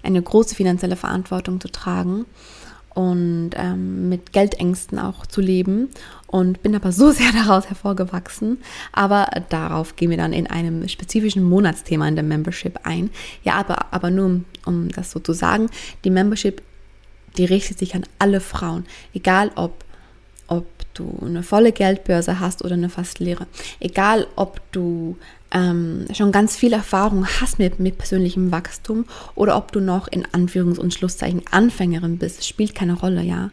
eine 0.03 0.21
große 0.21 0.53
finanzielle 0.53 0.97
Verantwortung 0.97 1.59
zu 1.59 1.71
tragen 1.71 2.27
und 2.93 3.51
ähm, 3.55 4.09
mit 4.09 4.33
Geldängsten 4.33 4.99
auch 4.99 5.25
zu 5.25 5.41
leben 5.41 5.89
und 6.27 6.61
bin 6.63 6.75
aber 6.75 6.91
so 6.91 7.11
sehr 7.11 7.31
daraus 7.31 7.67
hervorgewachsen. 7.69 8.59
Aber 8.91 9.29
darauf 9.49 9.95
gehen 9.95 10.09
wir 10.09 10.17
dann 10.17 10.33
in 10.33 10.47
einem 10.47 10.87
spezifischen 10.87 11.43
Monatsthema 11.43 12.07
in 12.07 12.15
der 12.15 12.23
Membership 12.23 12.79
ein. 12.83 13.09
Ja, 13.43 13.55
aber, 13.55 13.93
aber 13.93 14.09
nur 14.09 14.25
um, 14.25 14.45
um 14.65 14.89
das 14.89 15.11
so 15.11 15.19
zu 15.19 15.33
sagen, 15.33 15.69
die 16.03 16.09
Membership, 16.09 16.61
die 17.37 17.45
richtet 17.45 17.79
sich 17.79 17.95
an 17.95 18.03
alle 18.17 18.41
Frauen, 18.41 18.85
egal 19.13 19.51
ob 19.55 19.85
ob 20.49 20.65
du 20.93 21.17
eine 21.21 21.43
volle 21.43 21.71
Geldbörse 21.71 22.39
hast 22.39 22.63
oder 22.63 22.73
eine 22.73 22.89
fast 22.89 23.19
leere. 23.19 23.47
Egal, 23.79 24.27
ob 24.35 24.59
du 24.71 25.17
ähm, 25.51 26.05
schon 26.13 26.31
ganz 26.31 26.55
viel 26.55 26.73
Erfahrung 26.73 27.25
hast 27.25 27.59
mit, 27.59 27.79
mit 27.79 27.97
persönlichem 27.97 28.51
Wachstum 28.51 29.05
oder 29.35 29.57
ob 29.57 29.71
du 29.71 29.79
noch 29.79 30.07
in 30.07 30.25
Anführungs- 30.25 30.79
und 30.79 30.93
Schlusszeichen 30.93 31.43
Anfängerin 31.51 32.17
bist, 32.17 32.45
spielt 32.45 32.75
keine 32.75 32.93
Rolle, 32.93 33.23
ja. 33.23 33.51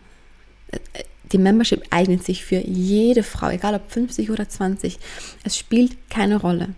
Die 1.33 1.39
Membership 1.39 1.83
eignet 1.91 2.25
sich 2.25 2.45
für 2.45 2.59
jede 2.59 3.23
Frau, 3.23 3.49
egal 3.49 3.75
ob 3.75 3.91
50 3.91 4.31
oder 4.31 4.49
20. 4.49 4.99
Es 5.43 5.57
spielt 5.57 5.97
keine 6.11 6.37
Rolle. 6.37 6.75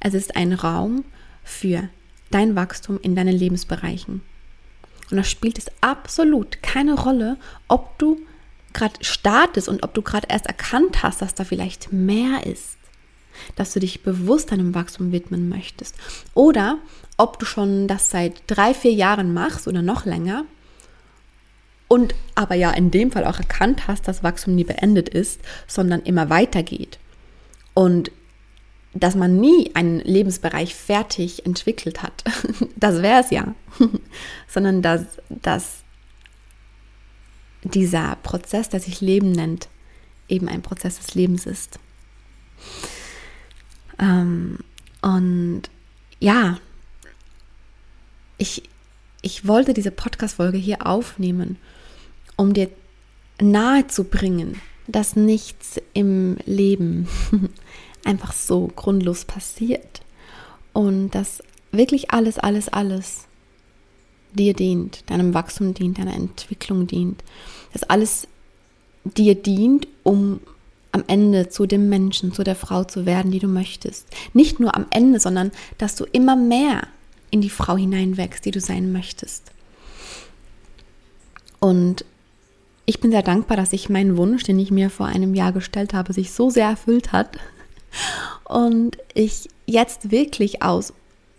Es 0.00 0.14
ist 0.14 0.36
ein 0.36 0.52
Raum 0.52 1.04
für 1.44 1.88
dein 2.30 2.56
Wachstum 2.56 2.98
in 3.02 3.14
deinen 3.14 3.36
Lebensbereichen. 3.36 4.22
Und 5.10 5.16
da 5.16 5.24
spielt 5.24 5.58
es 5.58 5.70
absolut 5.80 6.62
keine 6.62 6.94
Rolle, 6.94 7.36
ob 7.68 7.98
du 7.98 8.18
gerade 8.76 9.02
startest 9.04 9.68
und 9.68 9.82
ob 9.82 9.94
du 9.94 10.02
gerade 10.02 10.28
erst 10.30 10.46
erkannt 10.46 11.02
hast, 11.02 11.22
dass 11.22 11.34
da 11.34 11.44
vielleicht 11.44 11.92
mehr 11.92 12.46
ist, 12.46 12.76
dass 13.56 13.72
du 13.72 13.80
dich 13.80 14.02
bewusst 14.02 14.52
deinem 14.52 14.74
Wachstum 14.74 15.12
widmen 15.12 15.48
möchtest. 15.48 15.96
Oder 16.34 16.78
ob 17.16 17.38
du 17.38 17.46
schon 17.46 17.88
das 17.88 18.10
seit 18.10 18.42
drei, 18.46 18.74
vier 18.74 18.92
Jahren 18.92 19.34
machst 19.34 19.66
oder 19.66 19.82
noch 19.82 20.04
länger 20.04 20.44
und 21.88 22.14
aber 22.34 22.54
ja 22.54 22.70
in 22.70 22.90
dem 22.90 23.12
Fall 23.12 23.24
auch 23.24 23.38
erkannt 23.38 23.86
hast, 23.88 24.08
dass 24.08 24.22
Wachstum 24.22 24.54
nie 24.54 24.64
beendet 24.64 25.08
ist, 25.08 25.40
sondern 25.66 26.02
immer 26.02 26.30
weitergeht. 26.30 26.98
Und 27.74 28.10
dass 28.92 29.14
man 29.14 29.38
nie 29.38 29.70
einen 29.74 30.00
Lebensbereich 30.00 30.74
fertig 30.74 31.44
entwickelt 31.46 32.02
hat. 32.02 32.24
Das 32.76 33.00
wäre 33.02 33.22
es 33.22 33.30
ja. 33.30 33.54
sondern 34.48 34.82
dass, 34.82 35.02
dass 35.30 35.82
dieser 37.70 38.16
Prozess, 38.22 38.68
der 38.68 38.80
sich 38.80 39.00
Leben 39.00 39.32
nennt, 39.32 39.68
eben 40.28 40.48
ein 40.48 40.62
Prozess 40.62 40.98
des 40.98 41.14
Lebens 41.14 41.46
ist. 41.46 41.78
Ähm, 43.98 44.58
und 45.02 45.62
ja, 46.20 46.58
ich, 48.38 48.62
ich 49.22 49.46
wollte 49.46 49.74
diese 49.74 49.90
Podcast-Folge 49.90 50.58
hier 50.58 50.86
aufnehmen, 50.86 51.56
um 52.36 52.52
dir 52.52 52.70
nahezubringen, 53.40 54.60
dass 54.86 55.16
nichts 55.16 55.80
im 55.94 56.36
Leben 56.44 57.08
einfach 58.04 58.32
so 58.32 58.70
grundlos 58.74 59.24
passiert 59.24 60.02
und 60.72 61.10
dass 61.10 61.42
wirklich 61.72 62.10
alles, 62.10 62.38
alles, 62.38 62.68
alles 62.68 63.26
dir 64.32 64.54
dient, 64.54 65.08
deinem 65.10 65.34
Wachstum 65.34 65.74
dient, 65.74 65.98
deiner 65.98 66.14
Entwicklung 66.14 66.86
dient, 66.86 67.22
dass 67.76 67.90
alles 67.90 68.26
dir 69.04 69.34
dient, 69.34 69.86
um 70.02 70.40
am 70.92 71.04
Ende 71.08 71.50
zu 71.50 71.66
dem 71.66 71.90
Menschen, 71.90 72.32
zu 72.32 72.42
der 72.42 72.56
Frau 72.56 72.84
zu 72.84 73.04
werden, 73.04 73.30
die 73.30 73.38
du 73.38 73.48
möchtest. 73.48 74.06
Nicht 74.32 74.60
nur 74.60 74.74
am 74.74 74.86
Ende, 74.88 75.20
sondern 75.20 75.52
dass 75.76 75.94
du 75.94 76.04
immer 76.04 76.36
mehr 76.36 76.86
in 77.30 77.42
die 77.42 77.50
Frau 77.50 77.76
hineinwächst, 77.76 78.46
die 78.46 78.50
du 78.50 78.60
sein 78.60 78.92
möchtest. 78.92 79.52
Und 81.60 82.06
ich 82.86 82.98
bin 83.00 83.10
sehr 83.10 83.22
dankbar, 83.22 83.58
dass 83.58 83.70
sich 83.70 83.90
mein 83.90 84.16
Wunsch, 84.16 84.44
den 84.44 84.58
ich 84.58 84.70
mir 84.70 84.88
vor 84.88 85.04
einem 85.04 85.34
Jahr 85.34 85.52
gestellt 85.52 85.92
habe, 85.92 86.14
sich 86.14 86.32
so 86.32 86.48
sehr 86.48 86.68
erfüllt 86.68 87.12
hat. 87.12 87.36
Und 88.44 88.96
ich 89.12 89.50
jetzt 89.66 90.10
wirklich 90.10 90.62
aus 90.62 90.94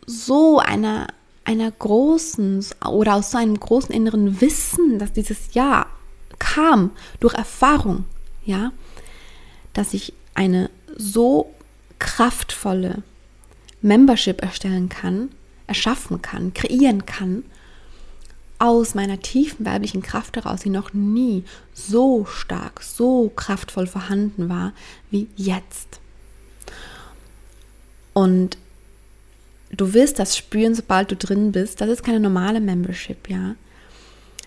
so 0.06 0.60
einer 0.60 1.08
einer 1.46 1.72
großen 1.72 2.64
oder 2.86 3.16
aus 3.16 3.32
so 3.32 3.38
einem 3.38 3.58
großen 3.58 3.96
inneren 3.96 4.42
Wissen, 4.42 5.00
dass 5.00 5.14
dieses 5.14 5.54
Ja 5.54 5.88
kam 6.58 6.92
durch 7.20 7.36
Erfahrung, 7.36 8.06
ja, 8.44 8.72
dass 9.74 9.94
ich 9.94 10.14
eine 10.34 10.72
so 10.96 11.54
kraftvolle 12.00 13.04
Membership 13.84 14.42
erstellen 14.42 14.90
kann, 14.90 15.30
erschaffen 15.68 16.22
kann, 16.24 16.56
kreieren 16.56 17.06
kann, 17.06 17.44
aus 18.58 18.96
meiner 18.96 19.20
tiefen 19.20 19.68
weiblichen 19.68 20.02
Kraft 20.02 20.36
heraus, 20.36 20.62
die 20.62 20.72
noch 20.72 20.94
nie 20.94 21.44
so 21.74 22.26
stark, 22.26 22.82
so 22.82 23.30
kraftvoll 23.36 23.86
vorhanden 23.86 24.50
war 24.50 24.74
wie 25.12 25.28
jetzt. 25.36 26.00
Und 28.14 28.58
du 29.70 29.94
wirst 29.94 30.18
das 30.18 30.36
spüren, 30.36 30.74
sobald 30.74 31.12
du 31.12 31.16
drin 31.16 31.52
bist. 31.52 31.82
Das 31.82 31.90
ist 31.90 32.04
keine 32.04 32.20
normale 32.20 32.60
Membership, 32.60 33.30
ja. 33.30 33.56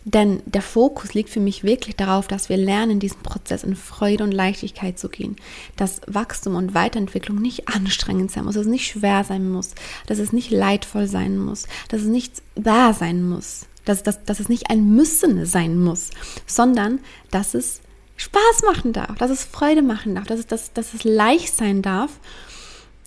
Denn 0.05 0.43
der 0.47 0.63
Fokus 0.63 1.13
liegt 1.13 1.29
für 1.29 1.41
mich 1.41 1.63
wirklich 1.63 1.95
darauf, 1.95 2.27
dass 2.27 2.49
wir 2.49 2.57
lernen, 2.57 3.01
diesen 3.01 3.23
Prozess 3.23 3.65
in 3.65 3.77
Freude 3.77 4.25
und 4.25 4.33
Leichtigkeit 4.33 4.99
zu 4.99 5.11
gehen. 5.11 5.37
Dass 5.77 6.01
Wachstum 6.07 6.55
und 6.55 6.75
Weiterentwicklung 6.75 7.41
nicht 7.41 7.69
anstrengend 7.69 8.31
sein 8.31 8.45
muss, 8.45 8.55
dass 8.55 8.65
es 8.65 8.71
nicht 8.71 8.89
schwer 8.89 9.25
sein 9.25 9.51
muss, 9.51 9.75
dass 10.07 10.19
es 10.19 10.33
nicht 10.33 10.51
leidvoll 10.51 11.07
sein 11.07 11.37
muss, 11.37 11.67
dass 11.89 12.01
es 12.01 12.07
nicht 12.07 12.43
da 12.55 12.95
sein 12.95 13.29
muss, 13.29 13.67
dass, 13.85 14.03
dass, 14.03 14.25
dass 14.25 14.41
es 14.41 14.49
nicht 14.49 14.71
ein 14.71 14.95
Müssen 14.95 15.45
sein 15.45 15.79
muss, 15.79 16.11
sondern 16.47 17.01
dass 17.31 17.55
es 17.55 17.81
Spaß 18.17 18.63
machen 18.67 18.93
darf, 18.93 19.17
dass 19.19 19.31
es 19.31 19.45
Freude 19.45 19.83
machen 19.83 20.15
darf, 20.15 20.27
dass 20.27 20.41
es, 20.41 20.47
dass, 20.47 20.73
dass 20.73 20.95
es 20.95 21.05
leicht 21.05 21.55
sein 21.55 21.83
darf. 21.83 22.21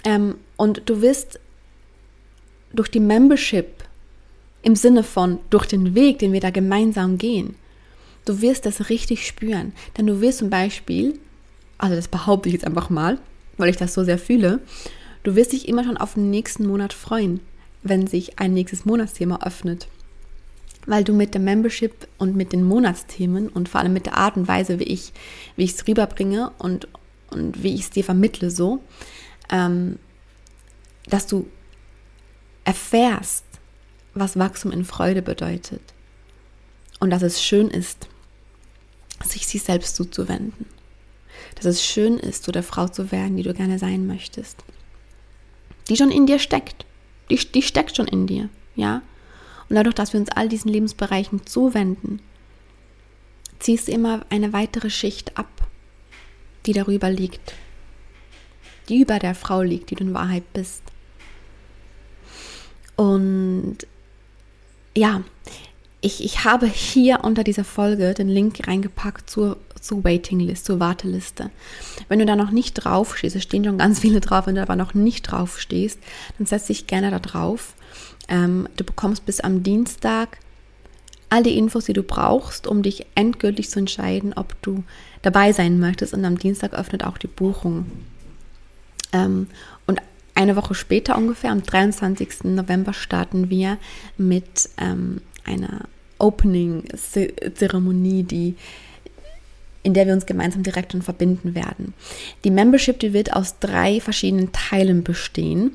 Ähm, 0.03 0.35
und 0.57 0.83
du 0.87 1.01
wirst 1.01 1.39
durch 2.73 2.89
die 2.89 2.99
Membership 2.99 3.82
im 4.63 4.75
Sinne 4.75 5.03
von 5.03 5.39
durch 5.49 5.67
den 5.67 5.93
Weg, 5.93 6.19
den 6.19 6.33
wir 6.33 6.39
da 6.39 6.49
gemeinsam 6.49 7.17
gehen, 7.17 7.55
du 8.25 8.41
wirst 8.41 8.65
das 8.65 8.89
richtig 8.89 9.27
spüren. 9.27 9.73
Denn 9.97 10.07
du 10.07 10.21
wirst 10.21 10.39
zum 10.39 10.49
Beispiel, 10.49 11.19
also 11.77 11.95
das 11.95 12.07
behaupte 12.07 12.49
ich 12.49 12.53
jetzt 12.53 12.65
einfach 12.65 12.89
mal, 12.89 13.19
weil 13.57 13.69
ich 13.69 13.77
das 13.77 13.93
so 13.93 14.03
sehr 14.03 14.17
fühle, 14.17 14.61
du 15.23 15.35
wirst 15.35 15.51
dich 15.51 15.67
immer 15.67 15.83
schon 15.83 15.97
auf 15.97 16.15
den 16.15 16.31
nächsten 16.31 16.65
Monat 16.65 16.93
freuen, 16.93 17.41
wenn 17.83 18.07
sich 18.07 18.39
ein 18.39 18.53
nächstes 18.53 18.85
Monatsthema 18.85 19.45
öffnet. 19.45 19.87
Weil 20.85 21.03
du 21.03 21.13
mit 21.13 21.33
der 21.33 21.41
Membership 21.41 22.07
und 22.17 22.35
mit 22.35 22.53
den 22.53 22.63
Monatsthemen 22.63 23.49
und 23.49 23.69
vor 23.69 23.81
allem 23.81 23.93
mit 23.93 24.05
der 24.05 24.17
Art 24.17 24.37
und 24.37 24.47
Weise, 24.47 24.79
wie 24.79 24.85
ich 24.85 25.13
wie 25.55 25.65
es 25.65 25.87
rüberbringe 25.87 26.51
und, 26.57 26.87
und 27.29 27.63
wie 27.63 27.73
ich 27.73 27.81
es 27.81 27.89
dir 27.89 28.03
vermittle, 28.03 28.49
so, 28.49 28.81
ähm, 29.49 29.97
dass 31.07 31.27
du 31.27 31.47
erfährst, 32.65 33.45
was 34.13 34.37
Wachstum 34.37 34.71
in 34.71 34.85
Freude 34.85 35.21
bedeutet. 35.21 35.81
Und 36.99 37.09
dass 37.09 37.21
es 37.21 37.43
schön 37.43 37.69
ist, 37.69 38.07
sich 39.23 39.47
sich 39.47 39.63
selbst 39.63 39.95
zuzuwenden. 39.95 40.65
Dass 41.55 41.65
es 41.65 41.85
schön 41.85 42.17
ist, 42.17 42.43
so 42.43 42.51
der 42.51 42.63
Frau 42.63 42.87
zu 42.87 43.11
werden, 43.11 43.37
die 43.37 43.43
du 43.43 43.53
gerne 43.53 43.79
sein 43.79 44.07
möchtest. 44.07 44.63
Die 45.89 45.97
schon 45.97 46.11
in 46.11 46.25
dir 46.25 46.39
steckt. 46.39 46.85
Die, 47.29 47.37
die 47.37 47.61
steckt 47.61 47.95
schon 47.95 48.07
in 48.07 48.27
dir, 48.27 48.49
ja. 48.75 49.01
Und 49.69 49.75
dadurch, 49.75 49.95
dass 49.95 50.13
wir 50.13 50.19
uns 50.19 50.29
all 50.29 50.49
diesen 50.49 50.69
Lebensbereichen 50.69 51.45
zuwenden, 51.45 52.21
ziehst 53.59 53.87
du 53.87 53.91
immer 53.93 54.25
eine 54.29 54.53
weitere 54.53 54.89
Schicht 54.89 55.37
ab, 55.37 55.47
die 56.65 56.73
darüber 56.73 57.09
liegt. 57.09 57.53
Die 58.89 58.99
über 58.99 59.19
der 59.19 59.35
Frau 59.35 59.61
liegt, 59.61 59.89
die 59.89 59.95
du 59.95 60.03
in 60.03 60.13
Wahrheit 60.13 60.43
bist. 60.53 60.83
Und 62.95 63.77
ja, 64.95 65.21
ich, 66.01 66.23
ich 66.23 66.43
habe 66.43 66.67
hier 66.67 67.23
unter 67.23 67.43
dieser 67.43 67.63
Folge 67.63 68.13
den 68.13 68.27
Link 68.27 68.67
reingepackt 68.67 69.29
zur, 69.29 69.57
zur 69.79 70.03
Waiting 70.03 70.53
zur 70.55 70.79
Warteliste. 70.79 71.49
Wenn 72.09 72.19
du 72.19 72.25
da 72.25 72.35
noch 72.35 72.51
nicht 72.51 72.73
drauf 72.73 73.17
stehst, 73.17 73.35
es 73.35 73.43
stehen 73.43 73.63
schon 73.63 73.77
ganz 73.77 73.99
viele 73.99 74.19
drauf, 74.19 74.47
wenn 74.47 74.55
du 74.55 74.61
aber 74.61 74.75
noch 74.75 74.93
nicht 74.93 75.23
drauf 75.23 75.59
stehst, 75.59 75.99
dann 76.37 76.45
setz 76.45 76.67
dich 76.67 76.87
gerne 76.87 77.09
da 77.09 77.19
drauf. 77.19 77.73
Ähm, 78.27 78.67
du 78.75 78.83
bekommst 78.83 79.25
bis 79.25 79.39
am 79.39 79.63
Dienstag 79.63 80.39
all 81.29 81.41
die 81.41 81.57
Infos, 81.57 81.85
die 81.85 81.93
du 81.93 82.03
brauchst, 82.03 82.67
um 82.67 82.83
dich 82.83 83.05
endgültig 83.15 83.69
zu 83.69 83.79
entscheiden, 83.79 84.33
ob 84.33 84.61
du 84.61 84.83
dabei 85.21 85.51
sein 85.51 85.79
möchtest. 85.79 86.13
Und 86.13 86.25
am 86.25 86.37
Dienstag 86.37 86.73
öffnet 86.73 87.03
auch 87.05 87.17
die 87.17 87.27
Buchung. 87.27 87.85
Ähm, 89.13 89.47
eine 90.35 90.55
Woche 90.55 90.75
später 90.75 91.17
ungefähr, 91.17 91.51
am 91.51 91.63
23. 91.63 92.45
November, 92.45 92.93
starten 92.93 93.49
wir 93.49 93.77
mit 94.17 94.69
ähm, 94.77 95.19
einer 95.45 95.81
Opening-Zeremonie, 96.19 98.23
die 98.23 98.55
in 99.83 99.93
der 99.93 100.07
wir 100.07 100.13
uns 100.13 100.25
gemeinsam 100.25 100.63
direkt 100.63 100.95
und 100.95 101.03
verbinden 101.03 101.55
werden. 101.55 101.93
Die 102.45 102.51
Membership, 102.51 102.99
die 102.99 103.11
wird 103.11 103.33
aus 103.33 103.59
drei 103.59 103.99
verschiedenen 103.99 104.53
Teilen 104.53 105.03
bestehen. 105.03 105.71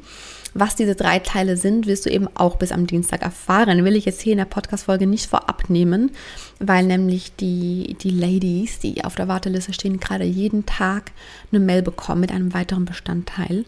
Was 0.54 0.74
diese 0.74 0.94
drei 0.94 1.18
Teile 1.18 1.58
sind, 1.58 1.86
wirst 1.86 2.06
du 2.06 2.10
eben 2.10 2.26
auch 2.34 2.56
bis 2.56 2.72
am 2.72 2.86
Dienstag 2.86 3.22
erfahren. 3.22 3.84
Will 3.84 3.96
ich 3.96 4.06
jetzt 4.06 4.22
hier 4.22 4.32
in 4.32 4.38
der 4.38 4.46
Podcast-Folge 4.46 5.06
nicht 5.06 5.26
vorab 5.26 5.68
nehmen, 5.68 6.10
weil 6.58 6.86
nämlich 6.86 7.36
die, 7.36 7.96
die 8.00 8.10
Ladies, 8.10 8.78
die 8.78 9.04
auf 9.04 9.14
der 9.14 9.28
Warteliste 9.28 9.74
stehen, 9.74 10.00
gerade 10.00 10.24
jeden 10.24 10.64
Tag 10.64 11.12
eine 11.52 11.60
Mail 11.60 11.82
bekommen 11.82 12.22
mit 12.22 12.32
einem 12.32 12.54
weiteren 12.54 12.86
Bestandteil. 12.86 13.66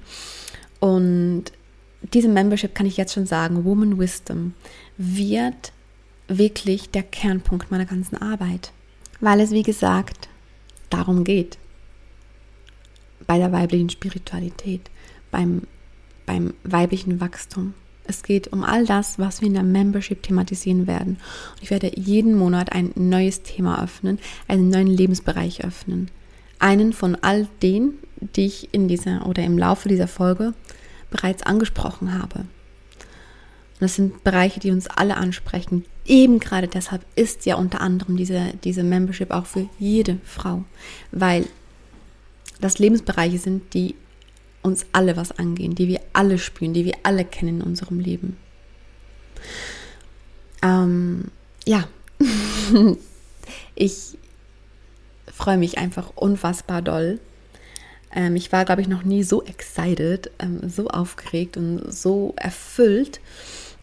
Und 0.81 1.45
diese 2.15 2.29
Membership 2.29 2.75
kann 2.75 2.87
ich 2.87 2.97
jetzt 2.97 3.13
schon 3.13 3.27
sagen, 3.27 3.65
Woman 3.65 3.99
Wisdom, 3.99 4.55
wird 4.97 5.73
wirklich 6.29 6.91
der 6.91 7.03
Kernpunkt 7.03 7.71
meiner 7.71 7.87
ganzen 7.87 8.17
Arbeit, 8.17 8.73
weil 9.21 9.41
es, 9.41 9.51
wie 9.51 9.63
gesagt, 9.63 10.29
darum 10.89 11.25
geht. 11.25 11.59
Bei 13.27 13.39
der 13.39 13.53
weiblichen 13.53 13.91
Spiritualität, 13.91 14.91
beim, 15.31 15.63
beim 16.27 16.55
weiblichen 16.65 17.21
Wachstum. 17.21 17.75
Es 18.05 18.23
geht 18.23 18.53
um 18.53 18.65
all 18.65 18.87
das, 18.87 19.19
was 19.19 19.41
wir 19.41 19.47
in 19.47 19.55
der 19.55 19.63
Membership 19.63 20.23
thematisieren 20.23 20.87
werden. 20.87 21.19
Und 21.53 21.63
ich 21.63 21.71
werde 21.71 21.93
jeden 21.95 22.35
Monat 22.35 22.73
ein 22.73 22.91
neues 22.97 23.43
Thema 23.43 23.85
öffnen, 23.85 24.19
einen 24.49 24.69
neuen 24.69 24.89
Lebensbereich 24.89 25.65
öffnen. 25.65 26.11
Einen 26.59 26.93
von 26.93 27.15
all 27.15 27.47
denen, 27.63 27.99
die 28.21 28.47
ich 28.47 28.73
in 28.73 28.89
dieser 28.89 29.27
oder 29.27 29.43
im 29.43 29.59
Laufe 29.59 29.89
dieser 29.89 30.09
Folge 30.09 30.55
bereits 31.11 31.43
angesprochen 31.43 32.19
habe. 32.19 32.41
Und 32.41 32.49
das 33.81 33.95
sind 33.95 34.23
Bereiche, 34.25 34.61
die 34.61 34.71
uns 34.71 34.87
alle 34.89 35.17
ansprechen. 35.17 35.85
Eben 36.05 36.39
gerade 36.39 36.69
deshalb 36.69 37.05
ist 37.17 37.47
ja 37.47 37.57
unter 37.57 37.81
anderem 37.81 38.17
diese, 38.17 38.53
diese 38.65 38.83
Membership 38.83 39.31
auch 39.31 39.47
für 39.47 39.69
jede 39.79 40.19
Frau, 40.25 40.65
weil 41.13 41.47
das 42.61 42.79
Lebensbereiche 42.79 43.39
sind, 43.39 43.75
die 43.75 43.95
uns 44.63 44.85
alle 44.93 45.17
was 45.17 45.33
angehen, 45.33 45.75
die 45.75 45.89
wir 45.89 46.01
alle 46.13 46.39
spüren, 46.39 46.75
die 46.75 46.85
wir 46.85 46.95
alle 47.03 47.25
kennen 47.25 47.61
in 47.61 47.67
unserem 47.67 48.01
Leben. 48.01 48.37
Ähm, 50.63 51.31
ja, 51.67 51.89
ich 53.75 54.19
freue 55.33 55.57
mich 55.57 55.79
einfach 55.79 56.13
unfassbar 56.17 56.83
doll 56.83 57.19
ähm, 58.15 58.37
ich 58.37 58.53
war, 58.53 58.65
glaube 58.65 58.81
ich, 58.81 58.89
noch 58.89 59.03
nie 59.03 59.23
so 59.23 59.43
excited, 59.45 60.31
ähm, 60.39 60.69
so 60.69 60.89
aufgeregt 60.89 61.57
und 61.57 61.93
so 61.93 62.35
erfüllt, 62.37 63.21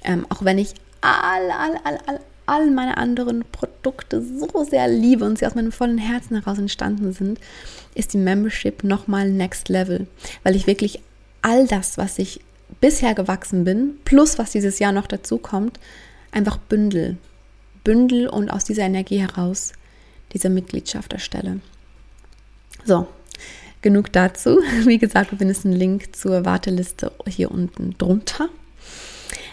ähm, 0.04 0.26
auch 0.30 0.44
wenn 0.44 0.58
ich 0.58 0.74
all, 1.02 1.52
all, 1.52 1.80
all, 1.84 2.00
all, 2.06 2.20
all 2.46 2.72
meine 2.72 2.98
anderen 2.98 3.44
Produkte 3.52 4.22
so 4.22 4.64
sehr 4.64 4.88
liebe 4.88 5.26
und 5.26 5.38
sie 5.38 5.46
aus 5.46 5.56
meinem 5.56 5.72
vollen 5.72 5.98
Herzen 5.98 6.36
heraus 6.42 6.58
entstanden 6.58 7.14
sind, 7.14 7.40
ist 7.94 8.14
die 8.14 8.18
Membership 8.18 8.84
nochmal 8.84 9.30
next 9.30 9.70
level, 9.70 10.08
weil 10.44 10.56
ich 10.56 10.68
wirklich 10.68 11.02
all 11.42 11.68
das, 11.68 11.98
was 11.98 12.20
ich 12.20 12.42
bisher 12.82 13.14
gewachsen 13.14 13.64
bin, 13.64 13.98
plus 14.06 14.38
was 14.38 14.52
dieses 14.52 14.80
Jahr 14.80 14.92
noch 14.92 15.08
dazu 15.08 15.38
kommt, 15.38 15.80
einfach 16.32 16.58
bündel. 16.58 17.18
Bündel 17.84 18.28
und 18.28 18.50
aus 18.50 18.66
dieser 18.66 18.84
Energie 18.84 19.20
heraus 19.20 19.72
diese 20.34 20.50
Mitgliedschaft 20.50 21.14
erstelle. 21.14 21.62
So, 22.84 23.08
genug 23.88 24.12
dazu. 24.12 24.60
Wie 24.86 24.98
gesagt, 24.98 25.32
du 25.32 25.38
findest 25.38 25.66
einen 25.66 25.76
Link 25.76 26.16
zur 26.16 26.44
Warteliste 26.44 27.12
hier 27.26 27.50
unten 27.52 27.96
drunter. 27.98 28.50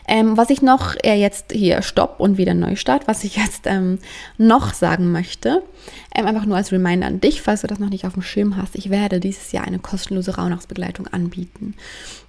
Ähm, 0.06 0.36
was 0.36 0.50
ich 0.50 0.60
noch, 0.60 0.96
äh, 1.02 1.14
jetzt 1.14 1.52
hier 1.52 1.80
Stopp 1.80 2.20
und 2.20 2.36
wieder 2.36 2.52
Neustart, 2.52 3.08
was 3.08 3.24
ich 3.24 3.36
jetzt 3.36 3.62
ähm, 3.64 3.98
noch 4.36 4.74
sagen 4.74 5.12
möchte, 5.12 5.62
ähm, 6.14 6.26
einfach 6.26 6.44
nur 6.44 6.56
als 6.56 6.72
Reminder 6.72 7.06
an 7.06 7.20
dich, 7.20 7.40
falls 7.40 7.62
du 7.62 7.68
das 7.68 7.78
noch 7.78 7.88
nicht 7.88 8.04
auf 8.06 8.12
dem 8.12 8.22
Schirm 8.22 8.58
hast, 8.58 8.74
ich 8.74 8.90
werde 8.90 9.18
dieses 9.18 9.52
Jahr 9.52 9.64
eine 9.64 9.78
kostenlose 9.78 10.36
Rauhnachtsbegleitung 10.36 11.06
anbieten. 11.06 11.74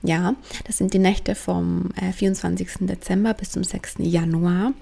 Ja, 0.05 0.35
das 0.65 0.77
sind 0.77 0.93
die 0.93 0.99
Nächte 0.99 1.35
vom 1.35 1.89
äh, 1.99 2.11
24. 2.11 2.67
Dezember 2.81 3.33
bis 3.33 3.51
zum 3.51 3.63
6. 3.63 3.95
Januar. 3.99 4.73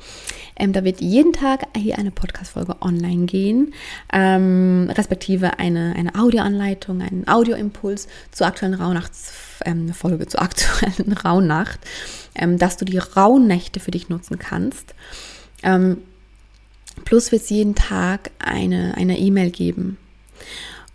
Ähm, 0.57 0.73
da 0.73 0.83
wird 0.83 1.01
jeden 1.01 1.33
Tag 1.33 1.67
hier 1.77 1.97
eine 1.97 2.11
Podcast-Folge 2.11 2.81
online 2.81 3.25
gehen, 3.25 3.73
ähm, 4.11 4.91
respektive 4.95 5.59
eine, 5.59 5.95
eine 5.95 6.15
Audioanleitung, 6.15 7.01
einen 7.01 7.27
Audioimpuls 7.27 8.07
zur 8.31 8.47
aktuellen 8.47 8.73
Rauhnachtsfolge, 8.73 10.23
ähm, 10.23 10.29
zur 10.29 10.41
aktuellen 10.41 11.13
Rauhnacht 11.25 11.79
ähm, 12.35 12.57
dass 12.57 12.77
du 12.77 12.85
die 12.85 12.97
Rauhnächte 12.97 13.79
für 13.79 13.91
dich 13.91 14.09
nutzen 14.09 14.39
kannst. 14.39 14.95
Ähm, 15.61 15.97
plus 17.05 17.31
wird 17.31 17.43
es 17.43 17.49
jeden 17.49 17.75
Tag 17.75 18.31
eine 18.39 18.95
eine 18.97 19.17
E-Mail 19.17 19.51
geben. 19.51 19.97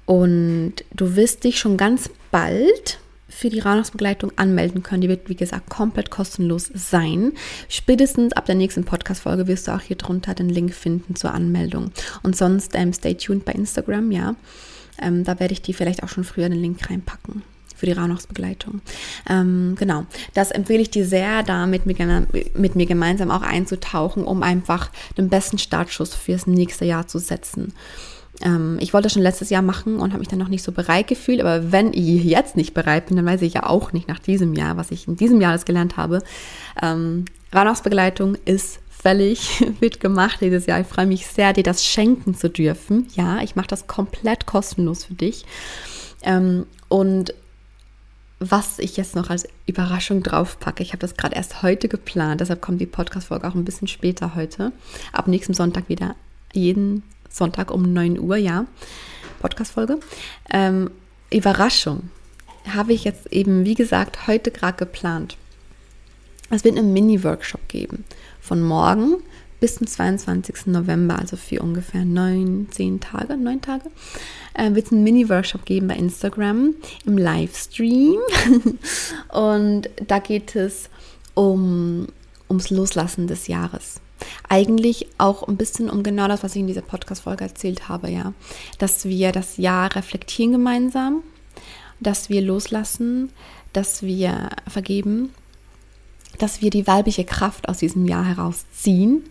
Und 0.06 0.74
du 0.94 1.16
wirst 1.16 1.44
dich 1.44 1.58
schon 1.58 1.76
ganz 1.76 2.10
bald 2.30 2.98
für 3.38 3.50
die 3.50 3.60
Rauhnachtsbegleitung 3.60 4.32
anmelden 4.34 4.82
können. 4.82 5.00
Die 5.00 5.08
wird, 5.08 5.28
wie 5.28 5.36
gesagt, 5.36 5.70
komplett 5.70 6.10
kostenlos 6.10 6.72
sein. 6.74 7.34
Spätestens 7.68 8.32
ab 8.32 8.46
der 8.46 8.56
nächsten 8.56 8.82
Podcast-Folge 8.82 9.46
wirst 9.46 9.68
du 9.68 9.76
auch 9.76 9.80
hier 9.80 9.94
drunter 9.94 10.34
den 10.34 10.48
Link 10.48 10.74
finden 10.74 11.14
zur 11.14 11.32
Anmeldung. 11.32 11.92
Und 12.24 12.36
sonst 12.36 12.74
ähm, 12.74 12.92
stay 12.92 13.14
tuned 13.14 13.44
bei 13.44 13.52
Instagram, 13.52 14.10
ja. 14.10 14.34
Ähm, 15.00 15.22
da 15.22 15.38
werde 15.38 15.52
ich 15.52 15.62
dir 15.62 15.72
vielleicht 15.72 16.02
auch 16.02 16.08
schon 16.08 16.24
früher 16.24 16.48
den 16.48 16.60
Link 16.60 16.90
reinpacken 16.90 17.42
für 17.76 17.86
die 17.86 17.92
Rauhnachtsbegleitung. 17.92 18.80
Ähm, 19.30 19.76
genau, 19.78 20.04
das 20.34 20.50
empfehle 20.50 20.80
ich 20.80 20.90
dir 20.90 21.06
sehr, 21.06 21.44
da 21.44 21.68
mit 21.68 21.86
mir, 21.86 22.26
mit 22.54 22.74
mir 22.74 22.86
gemeinsam 22.86 23.30
auch 23.30 23.42
einzutauchen, 23.42 24.24
um 24.24 24.42
einfach 24.42 24.90
den 25.16 25.28
besten 25.28 25.58
Startschuss 25.58 26.12
fürs 26.12 26.48
nächste 26.48 26.86
Jahr 26.86 27.06
zu 27.06 27.20
setzen. 27.20 27.72
Ähm, 28.42 28.78
ich 28.80 28.92
wollte 28.92 29.06
das 29.06 29.12
schon 29.12 29.22
letztes 29.22 29.50
Jahr 29.50 29.62
machen 29.62 29.96
und 29.96 30.10
habe 30.10 30.20
mich 30.20 30.28
dann 30.28 30.38
noch 30.38 30.48
nicht 30.48 30.62
so 30.62 30.72
bereit 30.72 31.08
gefühlt, 31.08 31.40
aber 31.40 31.72
wenn 31.72 31.92
ich 31.92 32.24
jetzt 32.24 32.56
nicht 32.56 32.74
bereit 32.74 33.06
bin, 33.06 33.16
dann 33.16 33.26
weiß 33.26 33.42
ich 33.42 33.54
ja 33.54 33.64
auch 33.64 33.92
nicht 33.92 34.08
nach 34.08 34.18
diesem 34.18 34.54
Jahr, 34.54 34.76
was 34.76 34.90
ich 34.90 35.08
in 35.08 35.16
diesem 35.16 35.40
Jahr 35.40 35.50
alles 35.50 35.64
gelernt 35.64 35.96
habe. 35.96 36.22
Ähm, 36.80 37.24
Rauhnachtsbegleitung 37.54 38.36
ist 38.44 38.80
völlig 38.90 39.64
wird 39.80 40.00
gemacht 40.00 40.38
dieses 40.40 40.66
Jahr. 40.66 40.80
Ich 40.80 40.86
freue 40.86 41.06
mich 41.06 41.26
sehr, 41.26 41.52
dir 41.52 41.62
das 41.62 41.84
schenken 41.84 42.34
zu 42.34 42.50
dürfen. 42.50 43.08
Ja, 43.14 43.40
ich 43.40 43.56
mache 43.56 43.68
das 43.68 43.86
komplett 43.86 44.46
kostenlos 44.46 45.04
für 45.04 45.14
dich. 45.14 45.44
Ähm, 46.22 46.66
und 46.88 47.34
was 48.40 48.78
ich 48.78 48.96
jetzt 48.96 49.16
noch 49.16 49.30
als 49.30 49.48
Überraschung 49.66 50.22
draufpacke, 50.22 50.82
ich 50.82 50.90
habe 50.90 51.00
das 51.00 51.16
gerade 51.16 51.34
erst 51.34 51.62
heute 51.62 51.88
geplant, 51.88 52.40
deshalb 52.40 52.62
kommt 52.62 52.80
die 52.80 52.86
Podcast-Folge 52.86 53.48
auch 53.48 53.54
ein 53.54 53.64
bisschen 53.64 53.88
später 53.88 54.36
heute. 54.36 54.72
Ab 55.12 55.26
nächsten 55.26 55.54
Sonntag 55.54 55.88
wieder, 55.88 56.14
jeden 56.52 57.02
Sonntag 57.28 57.70
um 57.70 57.92
9 57.92 58.18
Uhr, 58.18 58.36
ja, 58.36 58.66
Podcast-Folge. 59.40 60.00
Ähm, 60.50 60.90
Überraschung 61.30 62.10
habe 62.74 62.92
ich 62.92 63.04
jetzt 63.04 63.32
eben, 63.32 63.64
wie 63.64 63.74
gesagt, 63.74 64.26
heute 64.26 64.50
gerade 64.50 64.76
geplant. 64.76 65.36
Es 66.50 66.64
wird 66.64 66.78
einen 66.78 66.92
Mini-Workshop 66.92 67.68
geben 67.68 68.04
von 68.40 68.62
morgen 68.62 69.16
bis 69.60 69.76
zum 69.76 69.86
22. 69.86 70.66
November, 70.66 71.18
also 71.18 71.36
für 71.36 71.60
ungefähr 71.60 72.04
neun, 72.04 72.68
zehn 72.70 73.00
Tage, 73.00 73.36
neun 73.36 73.60
Tage, 73.60 73.90
äh, 74.54 74.72
wird 74.74 74.86
es 74.86 74.92
einen 74.92 75.02
Mini-Workshop 75.02 75.64
geben 75.64 75.88
bei 75.88 75.96
Instagram 75.96 76.74
im 77.04 77.18
Livestream. 77.18 78.18
und 79.32 79.90
da 80.06 80.20
geht 80.20 80.54
es 80.54 80.88
um, 81.34 82.06
ums 82.48 82.70
Loslassen 82.70 83.26
des 83.26 83.48
Jahres. 83.48 84.00
Eigentlich 84.48 85.06
auch 85.18 85.46
ein 85.46 85.56
bisschen 85.56 85.90
um 85.90 86.02
genau 86.02 86.28
das, 86.28 86.42
was 86.42 86.54
ich 86.54 86.60
in 86.60 86.66
dieser 86.66 86.82
Podcast-Folge 86.82 87.44
erzählt 87.44 87.88
habe, 87.88 88.10
ja. 88.10 88.32
Dass 88.78 89.04
wir 89.04 89.32
das 89.32 89.56
Jahr 89.56 89.94
reflektieren 89.94 90.52
gemeinsam, 90.52 91.22
dass 92.00 92.28
wir 92.28 92.42
loslassen, 92.42 93.30
dass 93.72 94.02
wir 94.02 94.50
vergeben 94.66 95.30
dass 96.38 96.62
wir 96.62 96.70
die 96.70 96.86
weibliche 96.86 97.24
Kraft 97.24 97.68
aus 97.68 97.78
diesem 97.78 98.06
Jahr 98.06 98.24
herausziehen, 98.24 99.24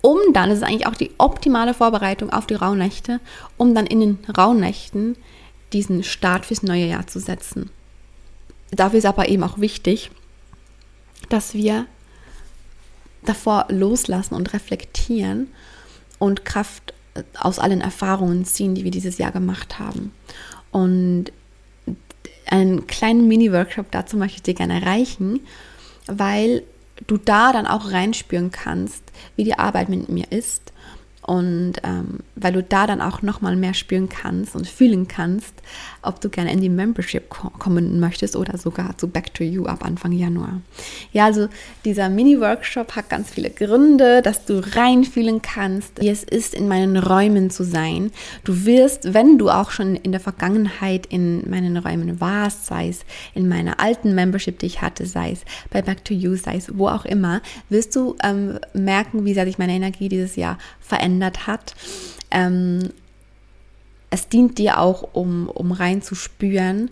um 0.00 0.18
dann, 0.32 0.48
das 0.48 0.58
ist 0.58 0.64
eigentlich 0.64 0.86
auch 0.86 0.94
die 0.94 1.10
optimale 1.18 1.74
Vorbereitung 1.74 2.30
auf 2.30 2.46
die 2.46 2.54
Rauhnächte, 2.54 3.20
um 3.56 3.74
dann 3.74 3.86
in 3.86 4.00
den 4.00 4.18
Rauhnächten 4.36 5.16
diesen 5.72 6.02
Start 6.02 6.46
fürs 6.46 6.62
neue 6.62 6.86
Jahr 6.86 7.06
zu 7.06 7.20
setzen. 7.20 7.70
Dafür 8.70 8.98
ist 8.98 9.06
aber 9.06 9.28
eben 9.28 9.42
auch 9.42 9.58
wichtig, 9.58 10.10
dass 11.28 11.54
wir 11.54 11.86
davor 13.28 13.66
loslassen 13.68 14.34
und 14.34 14.52
reflektieren 14.52 15.48
und 16.18 16.44
Kraft 16.44 16.94
aus 17.38 17.58
allen 17.58 17.80
Erfahrungen 17.80 18.44
ziehen, 18.44 18.74
die 18.74 18.84
wir 18.84 18.90
dieses 18.90 19.18
Jahr 19.18 19.32
gemacht 19.32 19.78
haben. 19.78 20.12
Und 20.70 21.26
einen 22.46 22.86
kleinen 22.86 23.28
Mini-Workshop 23.28 23.90
dazu 23.90 24.16
möchte 24.16 24.36
ich 24.36 24.42
dir 24.42 24.54
gerne 24.54 24.80
erreichen 24.80 25.40
weil 26.08 26.64
du 27.06 27.16
da 27.16 27.52
dann 27.52 27.66
auch 27.66 27.92
reinspüren 27.92 28.50
kannst, 28.50 29.04
wie 29.36 29.44
die 29.44 29.58
Arbeit 29.58 29.88
mit 29.88 30.08
mir 30.08 30.32
ist 30.32 30.72
und 31.28 31.74
ähm, 31.82 32.20
weil 32.36 32.54
du 32.54 32.62
da 32.62 32.86
dann 32.86 33.02
auch 33.02 33.20
nochmal 33.20 33.54
mehr 33.54 33.74
spüren 33.74 34.08
kannst 34.08 34.56
und 34.56 34.66
fühlen 34.66 35.08
kannst, 35.08 35.52
ob 36.00 36.22
du 36.22 36.30
gerne 36.30 36.50
in 36.50 36.62
die 36.62 36.70
Membership 36.70 37.28
kommen 37.28 38.00
möchtest 38.00 38.34
oder 38.34 38.56
sogar 38.56 38.96
zu 38.96 39.08
Back 39.08 39.34
to 39.34 39.44
You 39.44 39.66
ab 39.66 39.84
Anfang 39.84 40.12
Januar. 40.12 40.62
Ja, 41.12 41.26
also 41.26 41.48
dieser 41.84 42.08
Mini-Workshop 42.08 42.96
hat 42.96 43.10
ganz 43.10 43.28
viele 43.28 43.50
Gründe, 43.50 44.22
dass 44.22 44.46
du 44.46 44.62
reinfühlen 44.74 45.42
kannst, 45.42 46.00
wie 46.00 46.08
es 46.08 46.24
ist, 46.24 46.54
in 46.54 46.66
meinen 46.66 46.96
Räumen 46.96 47.50
zu 47.50 47.62
sein. 47.62 48.10
Du 48.44 48.64
wirst, 48.64 49.12
wenn 49.12 49.36
du 49.36 49.50
auch 49.50 49.70
schon 49.70 49.96
in 49.96 50.12
der 50.12 50.22
Vergangenheit 50.22 51.04
in 51.04 51.48
meinen 51.50 51.76
Räumen 51.76 52.22
warst, 52.22 52.64
sei 52.64 52.88
es 52.88 53.00
in 53.34 53.48
meiner 53.48 53.80
alten 53.80 54.14
Membership, 54.14 54.58
die 54.60 54.66
ich 54.66 54.80
hatte, 54.80 55.04
sei 55.04 55.32
es 55.32 55.40
bei 55.68 55.82
Back 55.82 56.06
to 56.06 56.14
You, 56.14 56.36
sei 56.36 56.56
es 56.56 56.78
wo 56.78 56.88
auch 56.88 57.04
immer, 57.04 57.42
wirst 57.68 57.94
du 57.96 58.16
ähm, 58.22 58.58
merken, 58.72 59.26
wie 59.26 59.34
sehr 59.34 59.44
sich 59.44 59.58
meine 59.58 59.74
Energie 59.74 60.08
dieses 60.08 60.36
Jahr 60.36 60.56
verändert 60.88 61.46
hat. 61.46 61.74
Ähm, 62.30 62.90
es 64.10 64.28
dient 64.28 64.58
dir 64.58 64.80
auch, 64.80 65.14
um, 65.14 65.48
um 65.48 65.72
reinzuspüren, 65.72 66.90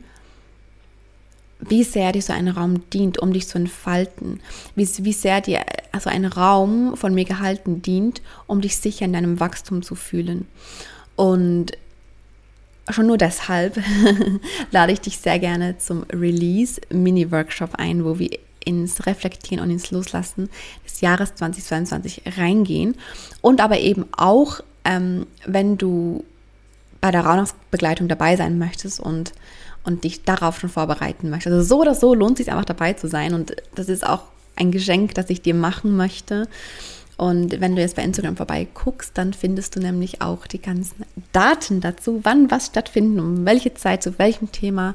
wie 1.60 1.84
sehr 1.84 2.12
dir 2.12 2.20
so 2.20 2.34
ein 2.34 2.48
Raum 2.48 2.88
dient, 2.90 3.18
um 3.18 3.32
dich 3.32 3.48
zu 3.48 3.56
entfalten. 3.56 4.40
Wie, 4.74 4.86
wie 4.98 5.12
sehr 5.12 5.40
dir 5.40 5.64
also 5.92 6.10
ein 6.10 6.26
Raum 6.26 6.96
von 6.96 7.14
mir 7.14 7.24
gehalten 7.24 7.80
dient, 7.80 8.20
um 8.46 8.60
dich 8.60 8.76
sicher 8.76 9.06
in 9.06 9.14
deinem 9.14 9.40
Wachstum 9.40 9.82
zu 9.82 9.94
fühlen. 9.94 10.46
Und 11.16 11.72
schon 12.90 13.06
nur 13.06 13.16
deshalb 13.16 13.80
lade 14.70 14.92
ich 14.92 15.00
dich 15.00 15.18
sehr 15.18 15.38
gerne 15.38 15.78
zum 15.78 16.02
Release 16.12 16.80
Mini-Workshop 16.92 17.76
ein, 17.76 18.04
wo 18.04 18.18
wir 18.18 18.38
ins 18.66 19.06
Reflektieren 19.06 19.64
und 19.64 19.70
ins 19.70 19.90
Loslassen 19.90 20.50
des 20.84 21.00
Jahres 21.00 21.34
2022 21.36 22.22
reingehen. 22.36 22.96
Und 23.40 23.62
aber 23.62 23.78
eben 23.78 24.06
auch, 24.16 24.60
ähm, 24.84 25.26
wenn 25.46 25.78
du 25.78 26.24
bei 27.00 27.10
der 27.10 27.24
Rauhnachtsbegleitung 27.24 28.08
dabei 28.08 28.36
sein 28.36 28.58
möchtest 28.58 29.00
und, 29.00 29.32
und 29.84 30.04
dich 30.04 30.24
darauf 30.24 30.58
schon 30.58 30.68
vorbereiten 30.68 31.30
möchtest. 31.30 31.54
Also 31.54 31.76
so 31.76 31.80
oder 31.80 31.94
so 31.94 32.14
lohnt 32.14 32.38
es 32.38 32.44
sich 32.44 32.52
einfach 32.52 32.64
dabei 32.64 32.92
zu 32.92 33.08
sein 33.08 33.32
und 33.32 33.56
das 33.74 33.88
ist 33.88 34.04
auch 34.04 34.24
ein 34.56 34.72
Geschenk, 34.72 35.14
das 35.14 35.30
ich 35.30 35.40
dir 35.40 35.54
machen 35.54 35.96
möchte. 35.96 36.48
Und 37.16 37.60
wenn 37.60 37.76
du 37.76 37.80
jetzt 37.80 37.96
bei 37.96 38.02
Instagram 38.02 38.36
vorbei 38.36 38.66
guckst, 38.74 39.12
dann 39.14 39.32
findest 39.32 39.76
du 39.76 39.80
nämlich 39.80 40.20
auch 40.20 40.46
die 40.46 40.60
ganzen 40.60 41.04
Daten 41.32 41.80
dazu, 41.80 42.20
wann 42.24 42.50
was 42.50 42.66
stattfindet, 42.66 43.24
um 43.24 43.46
welche 43.46 43.72
Zeit, 43.74 44.02
zu 44.02 44.18
welchem 44.18 44.52
Thema. 44.52 44.94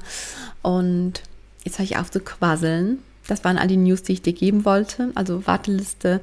Und 0.62 1.22
jetzt 1.64 1.80
höre 1.80 1.86
ich 1.86 1.98
auf 1.98 2.12
zu 2.12 2.20
quasseln. 2.20 3.00
Das 3.28 3.44
waren 3.44 3.58
all 3.58 3.68
die 3.68 3.78
News, 3.78 4.04
die 4.04 4.14
ich 4.14 4.22
dir 4.22 4.34
geben 4.34 4.66
wollte. 4.66 5.12
Also 5.16 5.46
Warteliste 5.48 6.22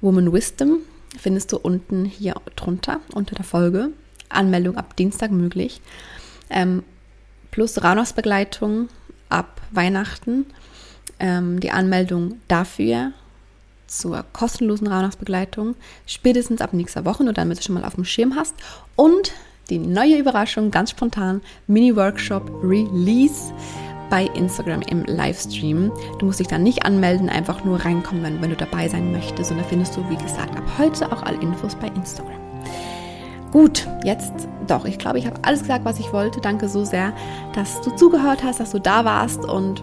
Woman 0.00 0.32
Wisdom 0.32 0.78
findest 1.18 1.52
du 1.52 1.58
unten 1.58 2.04
hier 2.04 2.34
drunter 2.56 3.00
unter 3.12 3.34
der 3.34 3.44
Folge. 3.44 3.90
Anmeldung 4.28 4.76
ab 4.76 4.96
Dienstag 4.96 5.30
möglich. 5.30 5.80
Ähm, 6.50 6.82
plus 7.50 7.82
Rauhnachtsbegleitung 7.82 8.88
ab 9.28 9.60
Weihnachten. 9.70 10.46
Ähm, 11.20 11.60
die 11.60 11.70
Anmeldung 11.70 12.40
dafür 12.48 13.12
zur 13.86 14.24
kostenlosen 14.32 14.86
Rauhnachtsbegleitung 14.86 15.76
spätestens 16.06 16.60
ab 16.60 16.72
nächster 16.72 17.04
Woche, 17.04 17.22
nur 17.22 17.32
damit 17.32 17.58
du 17.58 17.62
schon 17.62 17.74
mal 17.74 17.84
auf 17.84 17.94
dem 17.94 18.04
Schirm 18.04 18.34
hast. 18.34 18.54
Und 18.96 19.32
die 19.70 19.78
neue 19.78 20.18
Überraschung, 20.18 20.70
ganz 20.70 20.90
spontan, 20.90 21.40
Mini-Workshop 21.68 22.50
Release 22.62 23.52
bei 24.14 24.26
Instagram 24.26 24.80
im 24.82 25.02
Livestream. 25.06 25.90
Du 26.20 26.26
musst 26.26 26.38
dich 26.38 26.46
dann 26.46 26.62
nicht 26.62 26.86
anmelden, 26.86 27.28
einfach 27.28 27.64
nur 27.64 27.84
reinkommen, 27.84 28.22
wenn, 28.22 28.40
wenn 28.40 28.50
du 28.50 28.54
dabei 28.54 28.88
sein 28.88 29.10
möchtest. 29.10 29.50
Und 29.50 29.58
da 29.58 29.64
findest 29.64 29.96
du, 29.96 30.08
wie 30.08 30.14
gesagt, 30.14 30.56
ab 30.56 30.62
heute 30.78 31.10
auch 31.10 31.24
alle 31.24 31.40
Infos 31.40 31.74
bei 31.74 31.88
Instagram. 31.88 32.38
Gut, 33.50 33.88
jetzt 34.04 34.32
doch. 34.68 34.84
Ich 34.84 34.98
glaube, 34.98 35.18
ich 35.18 35.26
habe 35.26 35.36
alles 35.42 35.62
gesagt, 35.62 35.84
was 35.84 35.98
ich 35.98 36.12
wollte. 36.12 36.40
Danke 36.40 36.68
so 36.68 36.84
sehr, 36.84 37.12
dass 37.54 37.80
du 37.80 37.90
zugehört 37.96 38.44
hast, 38.44 38.60
dass 38.60 38.70
du 38.70 38.78
da 38.78 39.04
warst 39.04 39.44
und 39.44 39.82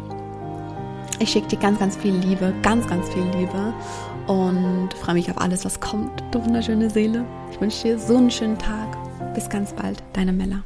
ich 1.20 1.30
schicke 1.30 1.50
dir 1.50 1.60
ganz, 1.60 1.80
ganz 1.80 1.98
viel 1.98 2.16
Liebe, 2.16 2.54
ganz, 2.62 2.88
ganz 2.88 3.10
viel 3.10 3.26
Liebe 3.38 3.74
und 4.28 4.94
freue 4.94 5.16
mich 5.16 5.30
auf 5.30 5.42
alles, 5.42 5.66
was 5.66 5.82
kommt. 5.82 6.24
Du 6.32 6.42
wunderschöne 6.42 6.90
Seele. 6.90 7.26
Ich 7.52 7.60
wünsche 7.60 7.84
dir 7.84 8.00
so 8.00 8.16
einen 8.16 8.32
schönen 8.32 8.58
Tag. 8.58 8.98
Bis 9.34 9.50
ganz 9.50 9.74
bald, 9.74 10.02
deine 10.14 10.32
Mella. 10.32 10.64